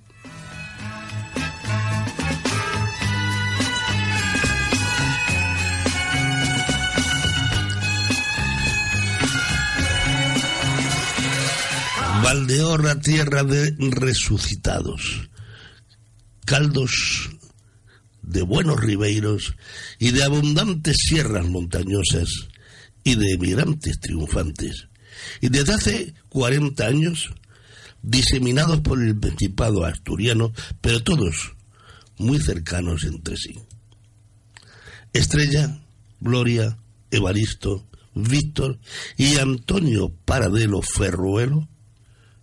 [12.22, 15.28] Valdeorra, tierra de resucitados
[16.44, 17.30] caldos
[18.22, 19.54] de buenos ribeiros
[19.98, 22.48] y de abundantes sierras montañosas
[23.02, 24.88] y de emigrantes triunfantes.
[25.40, 27.30] Y desde hace 40 años,
[28.04, 31.54] diseminados por el Principado asturiano, pero todos
[32.18, 33.54] muy cercanos entre sí.
[35.12, 35.80] Estrella,
[36.20, 36.76] Gloria,
[37.10, 38.78] Evaristo, Víctor
[39.16, 41.68] y Antonio Paradelo Ferruelo,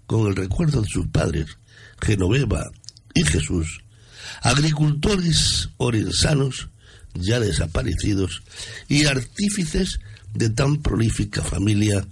[0.07, 1.45] con el recuerdo de sus padres,
[2.01, 2.72] Genoveva
[3.14, 3.82] y Jesús,
[4.41, 6.70] agricultores orensanos
[7.14, 8.41] ya desaparecidos
[8.88, 9.99] y artífices
[10.34, 12.07] de tan prolífica familia,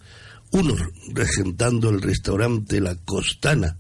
[0.52, 0.80] unos
[1.14, 3.78] regentando el restaurante La Costana,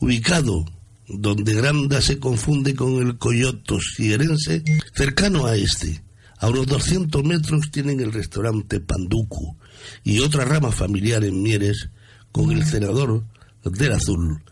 [0.00, 0.64] ubicado
[1.06, 4.62] donde Granda se confunde con el Coyoto sierense,
[4.94, 6.02] cercano a este.
[6.38, 9.56] A unos 200 metros tienen el restaurante Panducu
[10.02, 11.88] y otra rama familiar en Mieres
[12.32, 13.24] con el senador
[13.64, 14.42] del Azul,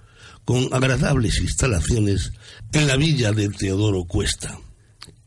[0.45, 2.33] con agradables instalaciones
[2.73, 4.59] en la villa de Teodoro Cuesta.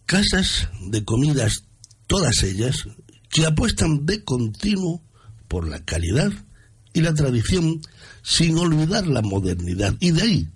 [0.06, 1.66] Casas de comidas,
[2.08, 2.88] todas ellas,
[3.30, 5.04] que apuestan de continuo
[5.48, 6.32] por la calidad
[6.94, 7.82] y la tradición
[8.24, 9.96] sin olvidar la modernidad.
[10.00, 10.50] Y de ahí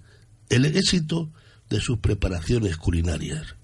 [0.50, 1.32] el éxito
[1.70, 3.56] de sus preparaciones culinarias,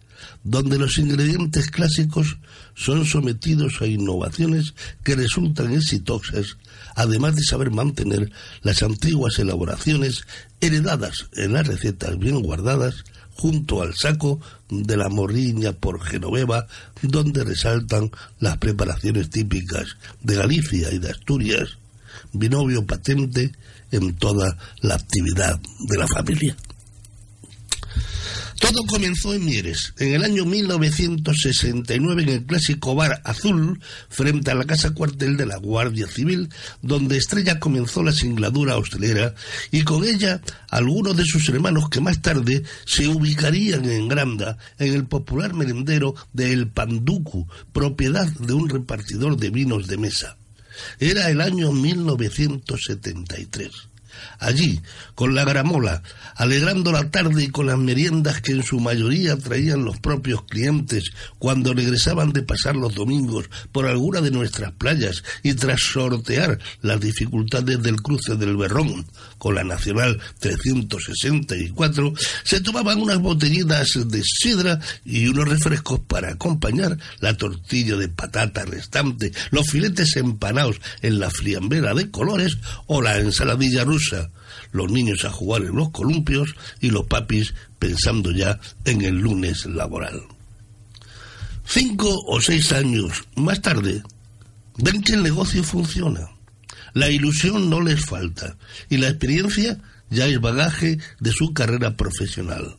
[0.43, 2.38] donde los ingredientes clásicos
[2.76, 4.73] son sometidos a innovaciones
[5.03, 6.57] que resultan exitosas,
[6.95, 10.26] además de saber mantener las antiguas elaboraciones
[10.61, 13.03] heredadas en las recetas bien guardadas
[13.36, 16.67] junto al saco de la morriña por Genoveva,
[17.01, 21.77] donde resaltan las preparaciones típicas de Galicia y de Asturias,
[22.33, 23.51] binomio patente
[23.91, 26.55] en toda la actividad de la familia.
[28.66, 34.55] Todo comenzó en Mieres, en el año 1969 en el clásico bar Azul, frente a
[34.55, 36.49] la casa cuartel de la Guardia Civil,
[36.82, 39.36] donde Estrella comenzó la singladura hostelera
[39.70, 44.95] y con ella algunos de sus hermanos que más tarde se ubicarían en Granda, en
[44.95, 50.38] el popular merendero de El Panducu, propiedad de un repartidor de vinos de mesa.
[50.99, 53.89] Era el año 1973
[54.39, 54.82] allí,
[55.16, 56.03] con la gramola,
[56.36, 61.11] alegrando la tarde y con las meriendas que en su mayoría traían los propios clientes
[61.39, 66.99] cuando regresaban de pasar los domingos por alguna de nuestras playas y tras sortear las
[66.99, 69.05] dificultades del cruce del Berrón
[69.38, 72.13] con la Nacional 364,
[72.43, 78.66] se tomaban unas botellitas de sidra y unos refrescos para acompañar la tortilla de patata
[78.66, 82.57] restante, los filetes empanados en la friambera de colores
[82.88, 84.04] o la ensaladilla rusa
[84.71, 89.65] los niños a jugar en los columpios y los papis pensando ya en el lunes
[89.65, 90.21] laboral.
[91.65, 94.03] Cinco o seis años más tarde,
[94.77, 96.29] ven que el negocio funciona.
[96.93, 98.57] La ilusión no les falta
[98.89, 99.79] y la experiencia
[100.09, 102.77] ya es bagaje de su carrera profesional.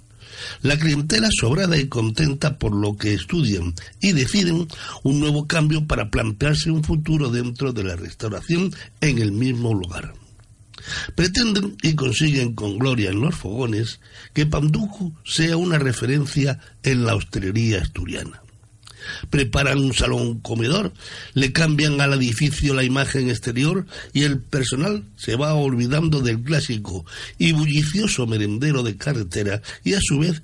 [0.62, 4.68] La clientela sobrada y contenta por lo que estudian y deciden
[5.02, 10.14] un nuevo cambio para plantearse un futuro dentro de la restauración en el mismo lugar.
[11.14, 14.00] Pretenden y consiguen con gloria en los fogones
[14.32, 18.42] que Panduku sea una referencia en la hostelería asturiana.
[19.30, 20.92] Preparan un salón comedor,
[21.34, 27.06] le cambian al edificio la imagen exterior y el personal se va olvidando del clásico
[27.38, 30.42] y bullicioso merendero de carretera y a su vez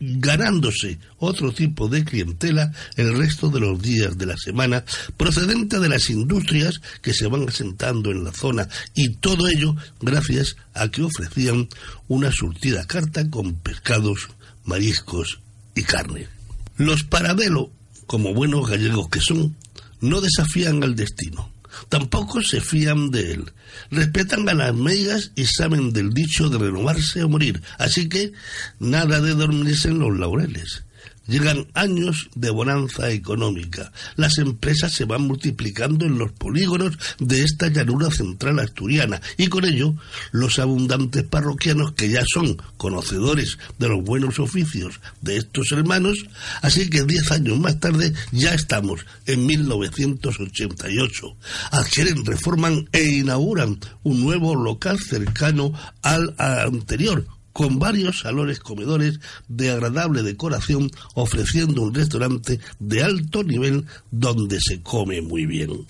[0.00, 4.84] ganándose otro tipo de clientela el resto de los días de la semana
[5.16, 10.56] procedente de las industrias que se van asentando en la zona y todo ello gracias
[10.74, 11.68] a que ofrecían
[12.08, 14.28] una surtida carta con pescados,
[14.64, 15.40] mariscos
[15.74, 16.28] y carne.
[16.76, 17.70] Los Paradelo,
[18.06, 19.56] como buenos gallegos que son,
[20.00, 21.55] no desafían al destino
[21.88, 23.52] Tampoco se fían de él.
[23.90, 27.62] Respetan a las meigas y saben del dicho de renovarse o morir.
[27.78, 28.32] Así que
[28.78, 30.85] nada de dormirse en los laureles.
[31.26, 33.92] Llegan años de bonanza económica.
[34.16, 39.64] Las empresas se van multiplicando en los polígonos de esta llanura central asturiana y con
[39.64, 39.94] ello
[40.30, 46.26] los abundantes parroquianos que ya son conocedores de los buenos oficios de estos hermanos.
[46.62, 51.36] Así que diez años más tarde ya estamos en 1988.
[51.72, 55.72] Adquieren, reforman e inauguran un nuevo local cercano
[56.02, 57.26] al anterior
[57.56, 64.82] con varios salones comedores de agradable decoración, ofreciendo un restaurante de alto nivel donde se
[64.82, 65.86] come muy bien.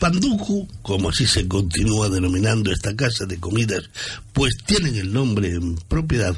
[0.00, 3.90] Panduku, como así se continúa denominando esta casa de comidas,
[4.32, 6.34] pues tienen el nombre en propiedad,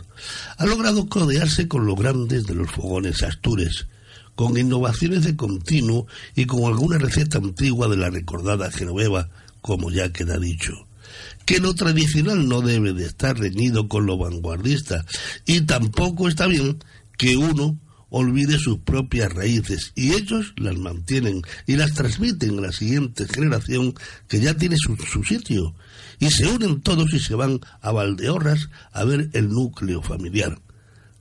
[0.58, 3.86] ha logrado codearse con los grandes de los fogones astures,
[4.34, 9.28] con innovaciones de continuo y con alguna receta antigua de la recordada Genoveva,
[9.60, 10.72] como ya queda dicho.
[11.46, 15.06] Que lo tradicional no debe de estar reñido con lo vanguardista
[15.46, 16.82] y tampoco está bien
[17.16, 17.78] que uno
[18.12, 23.94] olvide sus propias raíces y ellos las mantienen y las transmiten a la siguiente generación
[24.28, 25.74] que ya tiene su, sitio
[26.18, 30.60] y se unen todos y se van a Valdeorras a ver el núcleo familiar.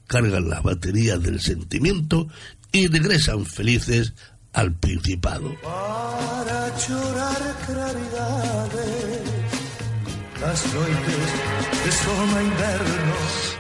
[0.07, 2.27] Cargan las baterías del sentimiento
[2.73, 4.13] y regresan felices
[4.51, 5.55] al Principado.
[5.63, 9.30] Para llorar claridades,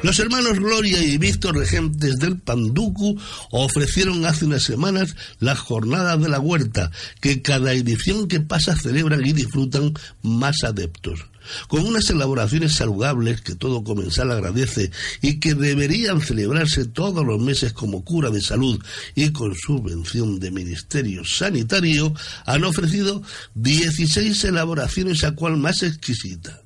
[0.01, 3.19] Los hermanos Gloria y Víctor Regentes del Panducu
[3.51, 9.23] ofrecieron hace unas semanas las jornadas de la huerta, que cada edición que pasa celebran
[9.23, 11.19] y disfrutan más adeptos.
[11.67, 14.89] Con unas elaboraciones saludables que todo comensal agradece
[15.21, 20.49] y que deberían celebrarse todos los meses como cura de salud y con subvención de
[20.49, 22.11] Ministerio Sanitario,
[22.47, 23.21] han ofrecido
[23.53, 26.60] 16 elaboraciones a cual más exquisita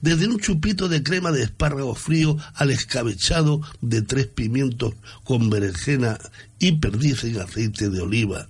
[0.00, 6.18] desde un chupito de crema de espárrago frío al escabechado de tres pimientos con berenjena
[6.58, 8.48] y perdiz en aceite de oliva.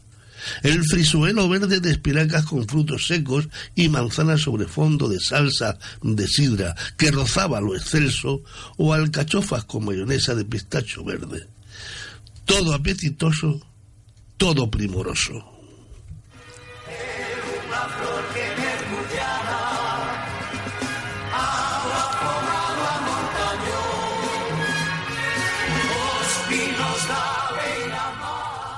[0.62, 6.28] El frisuelo verde de espinacas con frutos secos y manzanas sobre fondo de salsa de
[6.28, 8.42] sidra que rozaba lo excelso
[8.76, 11.48] o alcachofas con mayonesa de pistacho verde.
[12.44, 13.60] Todo apetitoso,
[14.36, 15.55] todo primoroso.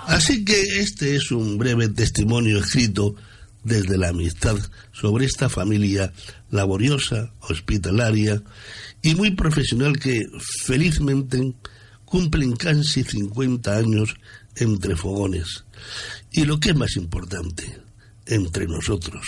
[0.09, 3.14] Así que este es un breve testimonio escrito
[3.62, 4.56] desde la amistad
[4.90, 6.14] sobre esta familia
[6.50, 8.42] laboriosa, hospitalaria
[9.02, 10.26] y muy profesional que
[10.64, 11.52] felizmente
[12.06, 14.14] cumplen casi 50 años
[14.56, 15.66] entre fogones.
[16.32, 17.78] Y lo que es más importante,
[18.24, 19.26] entre nosotros,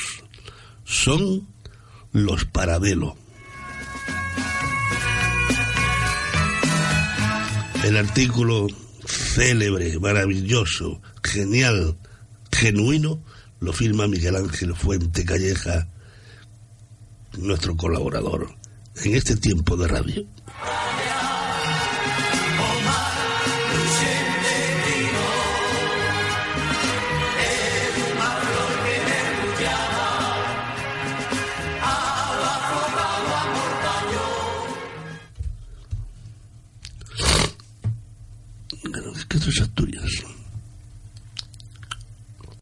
[0.85, 1.47] son
[2.13, 3.19] los Paradelo.
[7.85, 8.67] El artículo
[9.41, 11.97] célebre, maravilloso, genial,
[12.53, 13.23] genuino,
[13.61, 15.89] lo firma Miguel Ángel Fuente Calleja,
[17.39, 18.55] nuestro colaborador
[18.97, 20.27] en este tiempo de radio.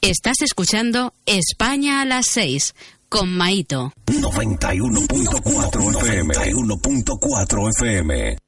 [0.08, 2.74] Estás escuchando España a las 6
[3.10, 3.92] con Maito.
[4.06, 6.34] 91.4 FM.
[6.34, 8.38] 91.4 FM.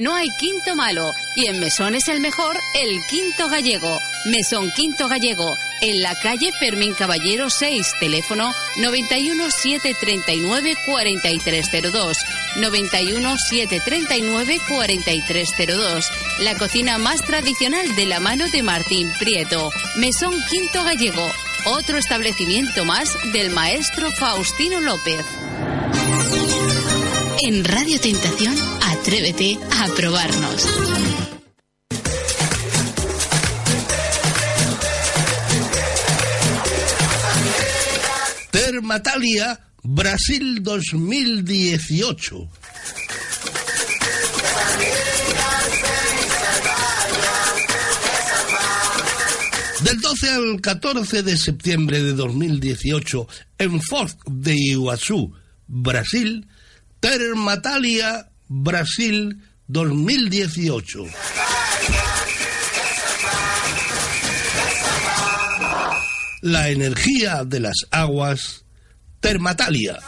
[0.00, 3.98] No hay quinto malo y en Mesón es el mejor el quinto gallego.
[4.24, 12.16] Mesón Quinto Gallego en la calle Fermín Caballero 6, teléfono 91 739 4302.
[12.56, 16.06] 91 739 4302.
[16.38, 19.70] La cocina más tradicional de la mano de Martín Prieto.
[19.96, 21.30] Mesón Quinto Gallego,
[21.66, 25.26] otro establecimiento más del maestro Faustino López.
[27.42, 30.68] En Radio Tentación, atrévete a probarnos.
[38.50, 42.48] Termatalia, Brasil 2018.
[49.82, 53.26] Del 12 al 14 de septiembre de 2018,
[53.56, 55.32] en Foz de Iguazú,
[55.66, 56.46] Brasil,
[57.00, 61.04] Termatalia, Brasil 2018.
[66.42, 68.64] La energía de las aguas,
[69.20, 69.98] Termatalia.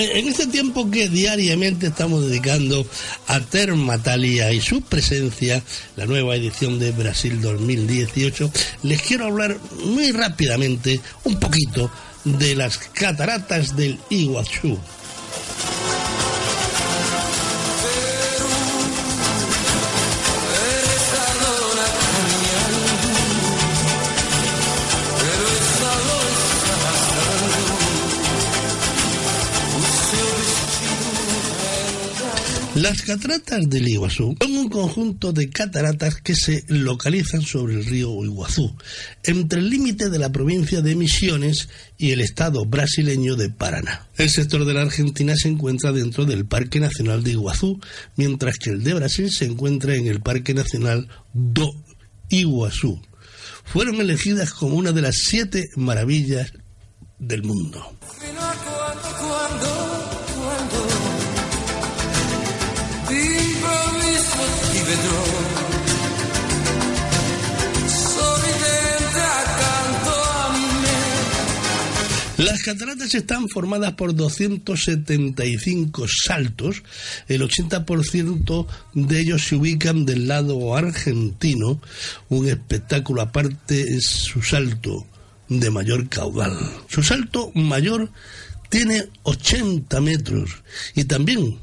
[0.00, 2.86] En este tiempo que diariamente estamos dedicando
[3.26, 5.62] a Termatalia y su presencia,
[5.96, 8.50] la nueva edición de Brasil 2018,
[8.82, 11.90] les quiero hablar muy rápidamente un poquito
[12.24, 14.78] de las cataratas del Iguazú.
[32.80, 38.24] Las cataratas del Iguazú son un conjunto de cataratas que se localizan sobre el río
[38.24, 38.74] Iguazú,
[39.22, 41.68] entre el límite de la provincia de Misiones
[41.98, 44.08] y el estado brasileño de Paraná.
[44.16, 47.78] El sector de la Argentina se encuentra dentro del Parque Nacional de Iguazú,
[48.16, 51.74] mientras que el de Brasil se encuentra en el Parque Nacional do
[52.30, 52.98] Iguazú.
[53.62, 56.54] fueron elegidas como una de las siete maravillas
[57.18, 57.94] del mundo.
[72.40, 76.82] Las cataratas están formadas por 275 saltos,
[77.28, 81.82] el 80% de ellos se ubican del lado argentino,
[82.30, 85.06] un espectáculo aparte es su salto
[85.48, 86.58] de mayor caudal.
[86.88, 88.10] Su salto mayor
[88.70, 90.50] tiene 80 metros
[90.94, 91.58] y también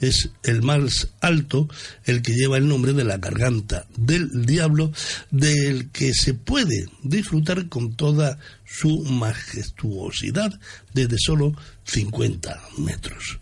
[0.00, 1.68] es el más alto,
[2.04, 4.92] el que lleva el nombre de la garganta del diablo,
[5.30, 10.58] del que se puede disfrutar con toda su majestuosidad
[10.92, 13.38] desde solo 50 metros.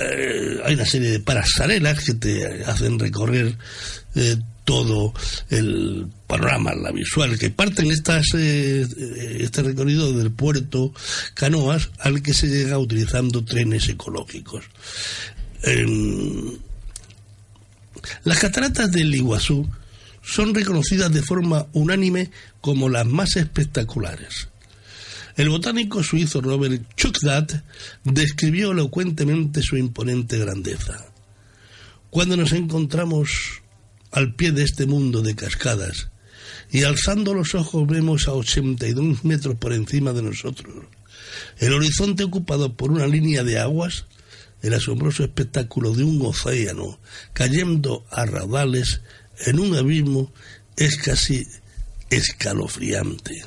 [0.00, 3.56] Eh, hay una serie de pasarelas que te hacen recorrer
[4.14, 5.12] eh, todo
[5.50, 8.86] el panorama, la visual, que parten estas, eh,
[9.40, 10.92] este recorrido del puerto
[11.34, 14.64] Canoas al que se llega utilizando trenes ecológicos.
[18.24, 19.68] Las cataratas del Iguazú
[20.22, 24.48] son reconocidas de forma unánime como las más espectaculares.
[25.36, 27.64] El botánico suizo Robert Schuckdat
[28.04, 31.06] describió elocuentemente su imponente grandeza.
[32.10, 33.62] Cuando nos encontramos
[34.12, 36.08] al pie de este mundo de cascadas
[36.70, 40.84] y alzando los ojos vemos a 82 metros por encima de nosotros
[41.58, 44.06] el horizonte ocupado por una línea de aguas,
[44.64, 46.98] el asombroso espectáculo de un océano
[47.34, 49.02] cayendo a raudales
[49.44, 50.32] en un abismo
[50.76, 51.46] es casi
[52.08, 53.44] escalofriante.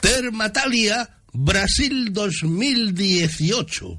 [0.00, 3.98] Termatalia, Brasil 2018.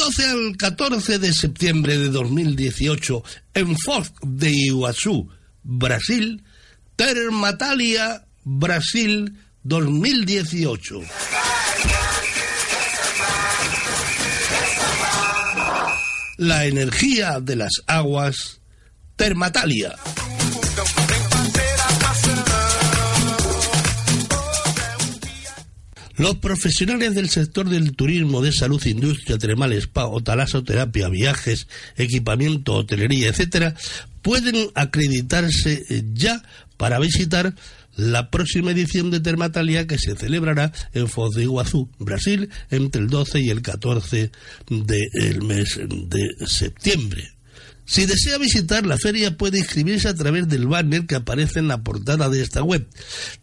[0.00, 3.22] 12 al 14 de septiembre de 2018,
[3.52, 5.28] en Foz de Iguazú,
[5.62, 6.42] Brasil,
[6.96, 11.02] Termatalia, Brasil 2018.
[16.38, 18.62] La energía de las aguas,
[19.16, 19.96] Termatalia.
[26.20, 31.66] Los profesionales del sector del turismo, de salud, industria, termal, spa, talasoterapia, viajes,
[31.96, 33.74] equipamiento, hotelería, etcétera,
[34.20, 36.42] pueden acreditarse ya
[36.76, 37.54] para visitar
[37.96, 43.08] la próxima edición de Termatalia que se celebrará en Foz de Iguazú, Brasil, entre el
[43.08, 44.30] 12 y el 14
[44.68, 47.39] del mes de septiembre.
[47.90, 51.82] Si desea visitar la feria puede inscribirse a través del banner que aparece en la
[51.82, 52.86] portada de esta web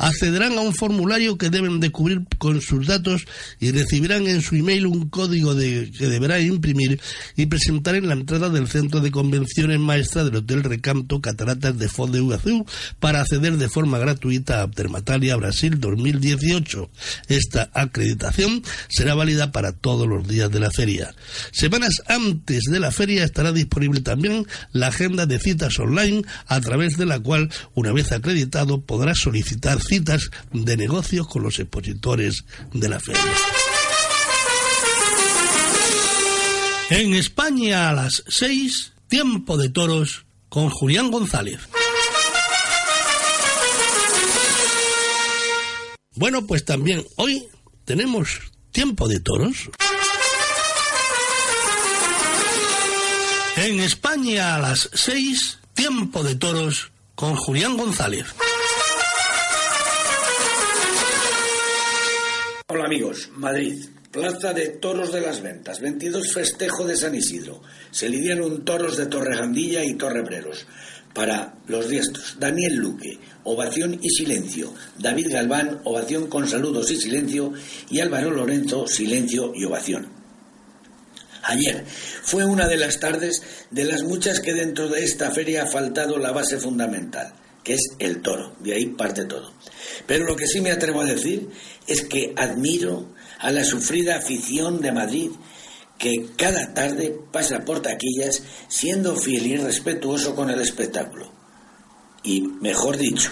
[0.02, 3.24] accederán a un formulario que deben de cubrir con sus datos
[3.60, 7.00] y recibirán en su email un código de, que deberá imprimir
[7.36, 11.88] y presentar en la entrada del centro de convenciones maestra del Hotel Recanto Cataratas de
[11.88, 12.22] Foz de
[12.98, 16.90] para acceder de forma gratuita a Termatalia Brasil 2018.
[17.28, 21.14] Esta acreditación será válida para todos los días de la feria.
[21.52, 26.96] Semanas antes de la feria estará disponible también la agenda de citas online a través
[26.96, 32.98] de la cual, una vez acreditado, podrá solicitar de negocios con los expositores de la
[32.98, 33.20] feria.
[36.88, 41.60] En España a las 6, tiempo de toros con Julián González.
[46.14, 47.48] Bueno, pues también hoy
[47.84, 48.40] tenemos
[48.70, 49.70] tiempo de toros.
[53.56, 58.26] En España a las 6, tiempo de toros con Julián González.
[62.74, 67.60] Hola amigos, Madrid, Plaza de Toros de las Ventas, 22 festejo de San Isidro.
[67.90, 70.66] Se lidiaron toros de Torrejandilla y Torrebreros.
[71.12, 74.72] Para los diestros, Daniel Luque, ovación y silencio.
[74.98, 77.52] David Galván, ovación con saludos y silencio.
[77.90, 80.08] Y Álvaro Lorenzo, silencio y ovación.
[81.42, 81.84] Ayer
[82.22, 86.16] fue una de las tardes de las muchas que dentro de esta feria ha faltado
[86.16, 87.34] la base fundamental,
[87.64, 88.54] que es el toro.
[88.60, 89.52] De ahí parte todo.
[90.06, 91.50] Pero lo que sí me atrevo a decir
[91.86, 93.08] es que admiro
[93.38, 95.30] a la sufrida afición de Madrid
[95.98, 101.30] que cada tarde pasa por taquillas siendo fiel y respetuoso con el espectáculo.
[102.24, 103.30] Y, mejor dicho,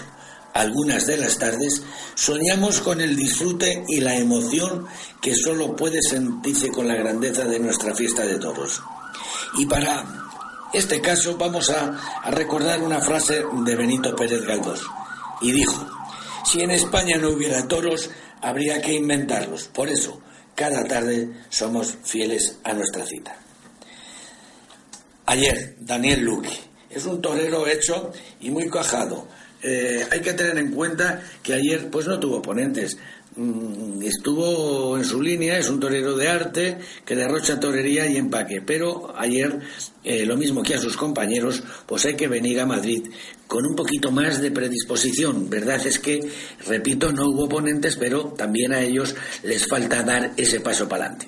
[0.53, 1.81] algunas de las tardes
[2.15, 4.85] soñamos con el disfrute y la emoción
[5.21, 8.81] que solo puede sentirse con la grandeza de nuestra fiesta de toros.
[9.57, 10.30] Y para
[10.73, 11.97] este caso vamos a,
[12.31, 14.81] recordar una frase de Benito Pérez Galdós.
[15.41, 15.87] Y dijo,
[16.45, 18.09] si en España no hubiera toros,
[18.41, 19.67] habría que inventarlos.
[19.67, 20.21] Por eso,
[20.55, 23.35] cada tarde somos fieles a nuestra cita.
[25.25, 26.71] Ayer, Daniel Luque.
[26.89, 28.11] Es un torero hecho
[28.41, 29.27] y muy cajado.
[29.63, 32.97] Eh, hay que tener en cuenta que ayer pues no tuvo oponentes.
[33.33, 38.61] Mm, estuvo en su línea, es un torero de arte que derrocha torería y empaque,
[38.61, 39.57] pero ayer,
[40.03, 43.07] eh, lo mismo que a sus compañeros, pues hay que venir a Madrid
[43.47, 45.49] con un poquito más de predisposición.
[45.49, 46.19] Verdad es que,
[46.67, 51.27] repito, no hubo oponentes, pero también a ellos les falta dar ese paso para adelante.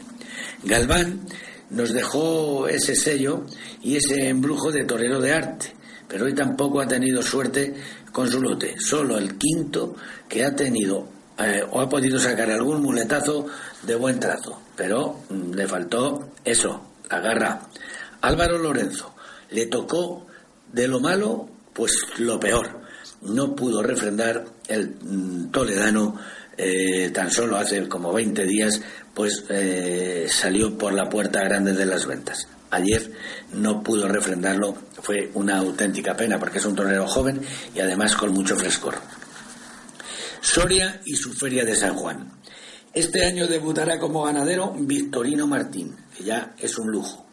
[0.66, 1.22] Galván
[1.70, 3.46] nos dejó ese sello
[3.82, 5.68] y ese embrujo de torero de arte,
[6.10, 7.74] pero hoy tampoco ha tenido suerte
[8.12, 9.96] con su lote, solo el quinto
[10.28, 13.48] que ha tenido eh, o ha podido sacar algún muletazo
[13.82, 17.62] de buen trazo, pero mm, le faltó eso, la garra.
[18.22, 19.14] Álvaro Lorenzo
[19.50, 20.28] le tocó
[20.72, 22.82] de lo malo, pues lo peor.
[23.22, 26.18] No pudo refrendar el mm, toledano
[26.58, 28.82] eh, tan solo hace como 20 días,
[29.14, 32.48] pues eh, salió por la puerta grande de las ventas.
[32.70, 33.12] Ayer
[33.54, 37.42] no pudo refrendarlo, fue una auténtica pena porque es un torero joven
[37.74, 38.96] y además con mucho frescor.
[40.44, 42.30] Soria y su Feria de San Juan.
[42.94, 47.26] Este año debutará como ganadero Victorino Martín, que ya es un lujo.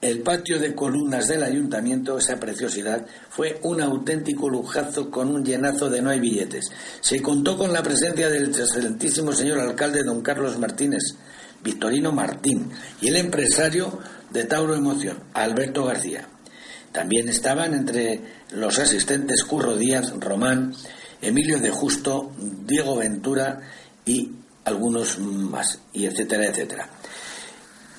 [0.00, 5.88] El patio de columnas del ayuntamiento, esa preciosidad, fue un auténtico lujazo con un llenazo
[5.88, 6.72] de no hay billetes.
[7.00, 11.14] Se contó con la presencia del excelentísimo señor alcalde don Carlos Martínez,
[11.62, 16.28] Victorino Martín, y el empresario de Tauro Emoción, Alberto García.
[16.90, 18.20] También estaban entre
[18.50, 20.74] los asistentes Curro Díaz, Román,
[21.22, 22.32] Emilio de Justo,
[22.66, 23.60] Diego Ventura
[24.04, 24.30] y
[24.64, 26.90] algunos más, y etcétera, etcétera.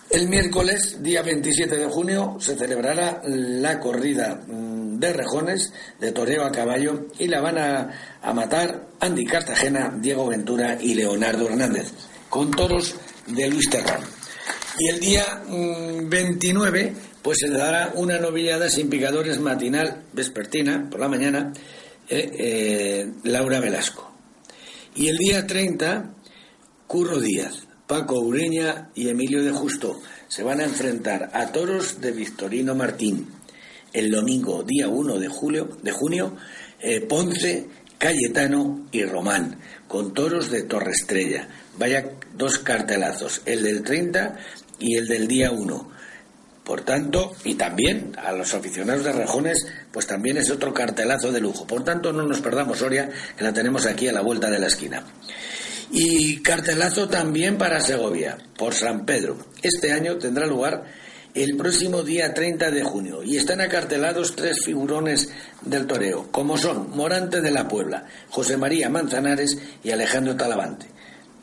[0.09, 6.45] El miércoles, día 27 de junio, se celebrará la corrida mm, de rejones de toreo
[6.45, 7.89] a caballo y la van a,
[8.21, 11.91] a matar Andy Cartagena, Diego Ventura y Leonardo Hernández,
[12.29, 12.95] con toros
[13.25, 14.01] de Luis Terrán.
[14.77, 20.99] Y el día 29, mm, pues se dará una novillada sin picadores matinal, vespertina, por
[20.99, 21.53] la mañana,
[22.13, 24.11] eh, eh, Laura Velasco.
[24.95, 26.13] Y el día 30,
[26.85, 32.11] Curro Díaz, Paco Ureña y Emilio de Justo se van a enfrentar a toros de
[32.11, 33.29] Victorino Martín.
[33.91, 36.37] El domingo, día 1 de, julio, de junio,
[36.79, 41.47] eh, Ponce, Cayetano y Román, con toros de Torre Estrella.
[41.79, 44.37] Vaya dos cartelazos, el del 30
[44.77, 45.92] y el del día 1.
[46.63, 51.41] Por tanto, y también a los aficionados de Rejones, pues también es otro cartelazo de
[51.41, 51.67] lujo.
[51.67, 54.67] Por tanto, no nos perdamos Soria, que la tenemos aquí a la vuelta de la
[54.67, 55.03] esquina.
[55.91, 59.37] Y cartelazo también para Segovia, por San Pedro.
[59.61, 60.85] Este año tendrá lugar
[61.33, 65.29] el próximo día 30 de junio y están acartelados tres figurones
[65.61, 70.85] del toreo, como son Morante de la Puebla, José María Manzanares y Alejandro Talavante.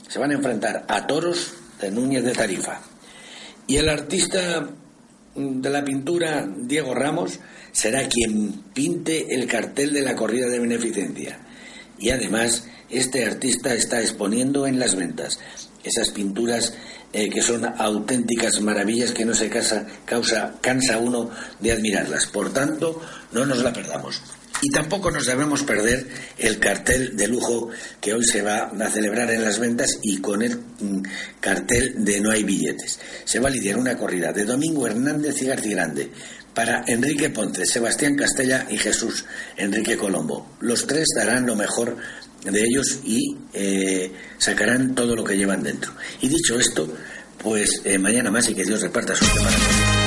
[0.09, 2.81] Se van a enfrentar a toros de Núñez de Tarifa.
[3.67, 4.69] Y el artista
[5.35, 7.41] de la pintura, Diego Ramos,
[7.73, 11.39] será quien pinte el cartel de la corrida de beneficencia.
[11.99, 15.39] Y además, este artista está exponiendo en las ventas
[15.85, 16.75] esas pinturas
[17.13, 22.27] eh, que son auténticas maravillas que no se casa, causa, cansa uno de admirarlas.
[22.27, 23.01] Por tanto,
[23.33, 24.23] no nos la perdamos.
[24.63, 27.71] Y tampoco nos debemos perder el cartel de lujo
[28.01, 31.03] que hoy se va a celebrar en las ventas y con el mm,
[31.41, 33.01] cartel de no hay billetes.
[33.25, 36.11] Se va a lidiar una corrida de Domingo Hernández y García Grande
[36.55, 39.25] para Enrique Ponce, Sebastián Castella y Jesús
[39.57, 40.57] Enrique Colombo.
[40.61, 41.97] Los tres darán lo mejor
[42.45, 45.93] de ellos y eh, sacarán todo lo que llevan dentro.
[46.21, 46.93] Y dicho esto,
[47.43, 50.00] pues eh, mañana más y que Dios reparta su para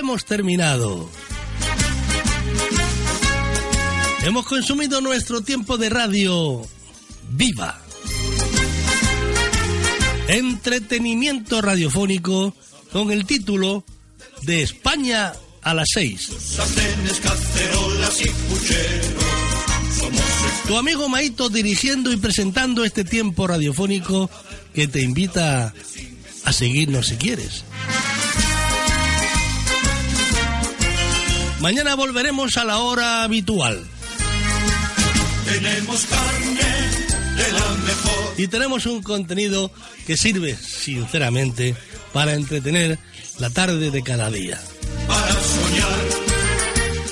[0.00, 1.10] hemos terminado.
[4.22, 6.66] Hemos consumido nuestro tiempo de radio
[7.30, 7.78] viva.
[10.28, 12.54] Entretenimiento radiofónico
[12.92, 13.84] con el título
[14.42, 16.30] de España a las seis.
[20.66, 24.30] Tu amigo Maito dirigiendo y presentando este tiempo radiofónico
[24.74, 25.74] que te invita
[26.44, 27.64] a seguirnos si quieres.
[31.60, 33.84] Mañana volveremos a la hora habitual.
[35.44, 38.34] Tenemos carne de la mejor.
[38.38, 39.70] Y tenemos un contenido
[40.06, 41.76] que sirve, sinceramente,
[42.14, 42.98] para entretener
[43.38, 44.58] la tarde de cada día.
[45.06, 45.98] Para soñar.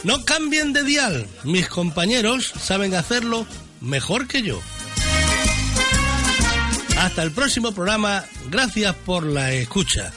[0.05, 1.27] No cambien de dial.
[1.45, 3.47] Mis compañeros saben hacerlo
[3.83, 4.59] mejor que yo.
[6.99, 8.25] Hasta el próximo programa.
[8.51, 10.11] Gracias por la escucha.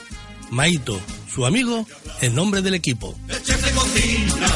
[0.52, 1.02] Maito,
[1.34, 1.86] su amigo,
[2.22, 3.18] en nombre del equipo
[3.76, 4.52] cocina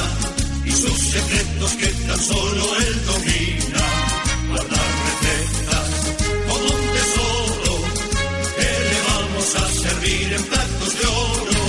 [0.66, 3.84] y sus secretos que tan solo él domina.
[4.50, 5.90] Guardar recetas
[6.48, 7.74] como un tesoro
[8.58, 11.62] que le vamos a servir en platos de oro.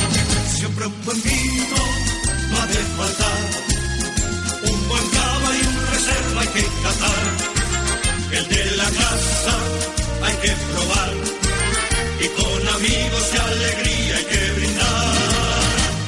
[0.59, 1.81] Siempre un buen vino
[2.51, 2.67] no ha
[2.99, 3.43] faltar,
[4.71, 7.25] un buen cava y un reserva hay que catar.
[8.33, 9.55] El de la casa
[10.25, 11.13] hay que probar
[12.21, 15.15] y con amigos y alegría hay que brindar.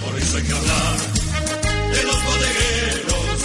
[0.05, 1.18] Por eso hay que hablar
[2.39, 3.41] bodegueros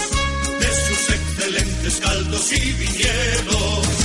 [0.60, 4.03] de sus excelentes caldos y viñedos.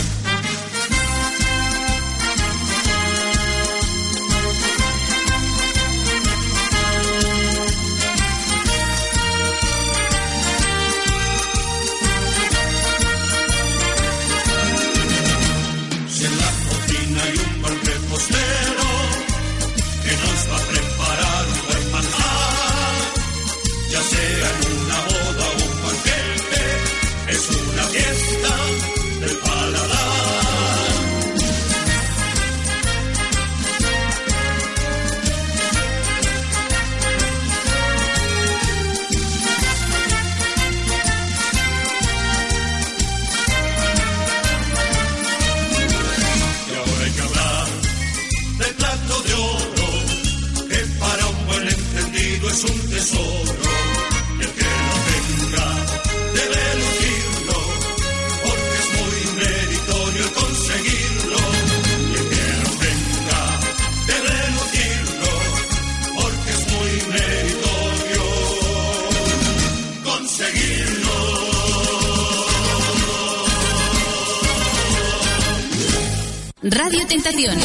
[76.90, 77.56] Radio Tentación.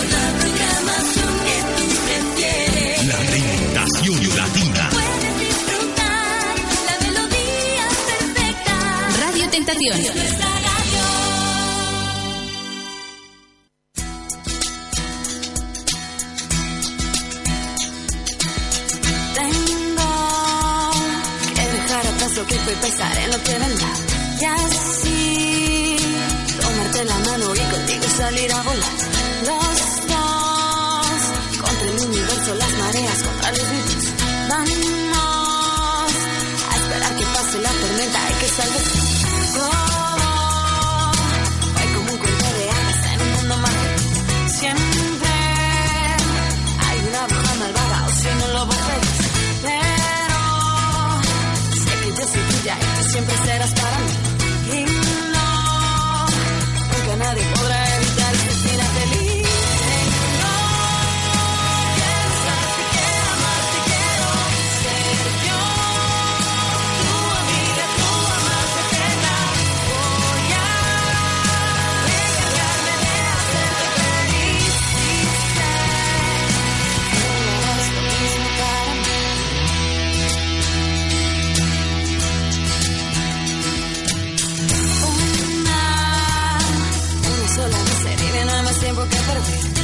[3.07, 3.19] La
[3.73, 4.91] Tentación Latina.
[4.91, 6.55] Puedes disfrutar
[6.85, 8.77] la melodía perfecta.
[9.21, 9.99] Radio Tentación.
[89.55, 89.84] Bye.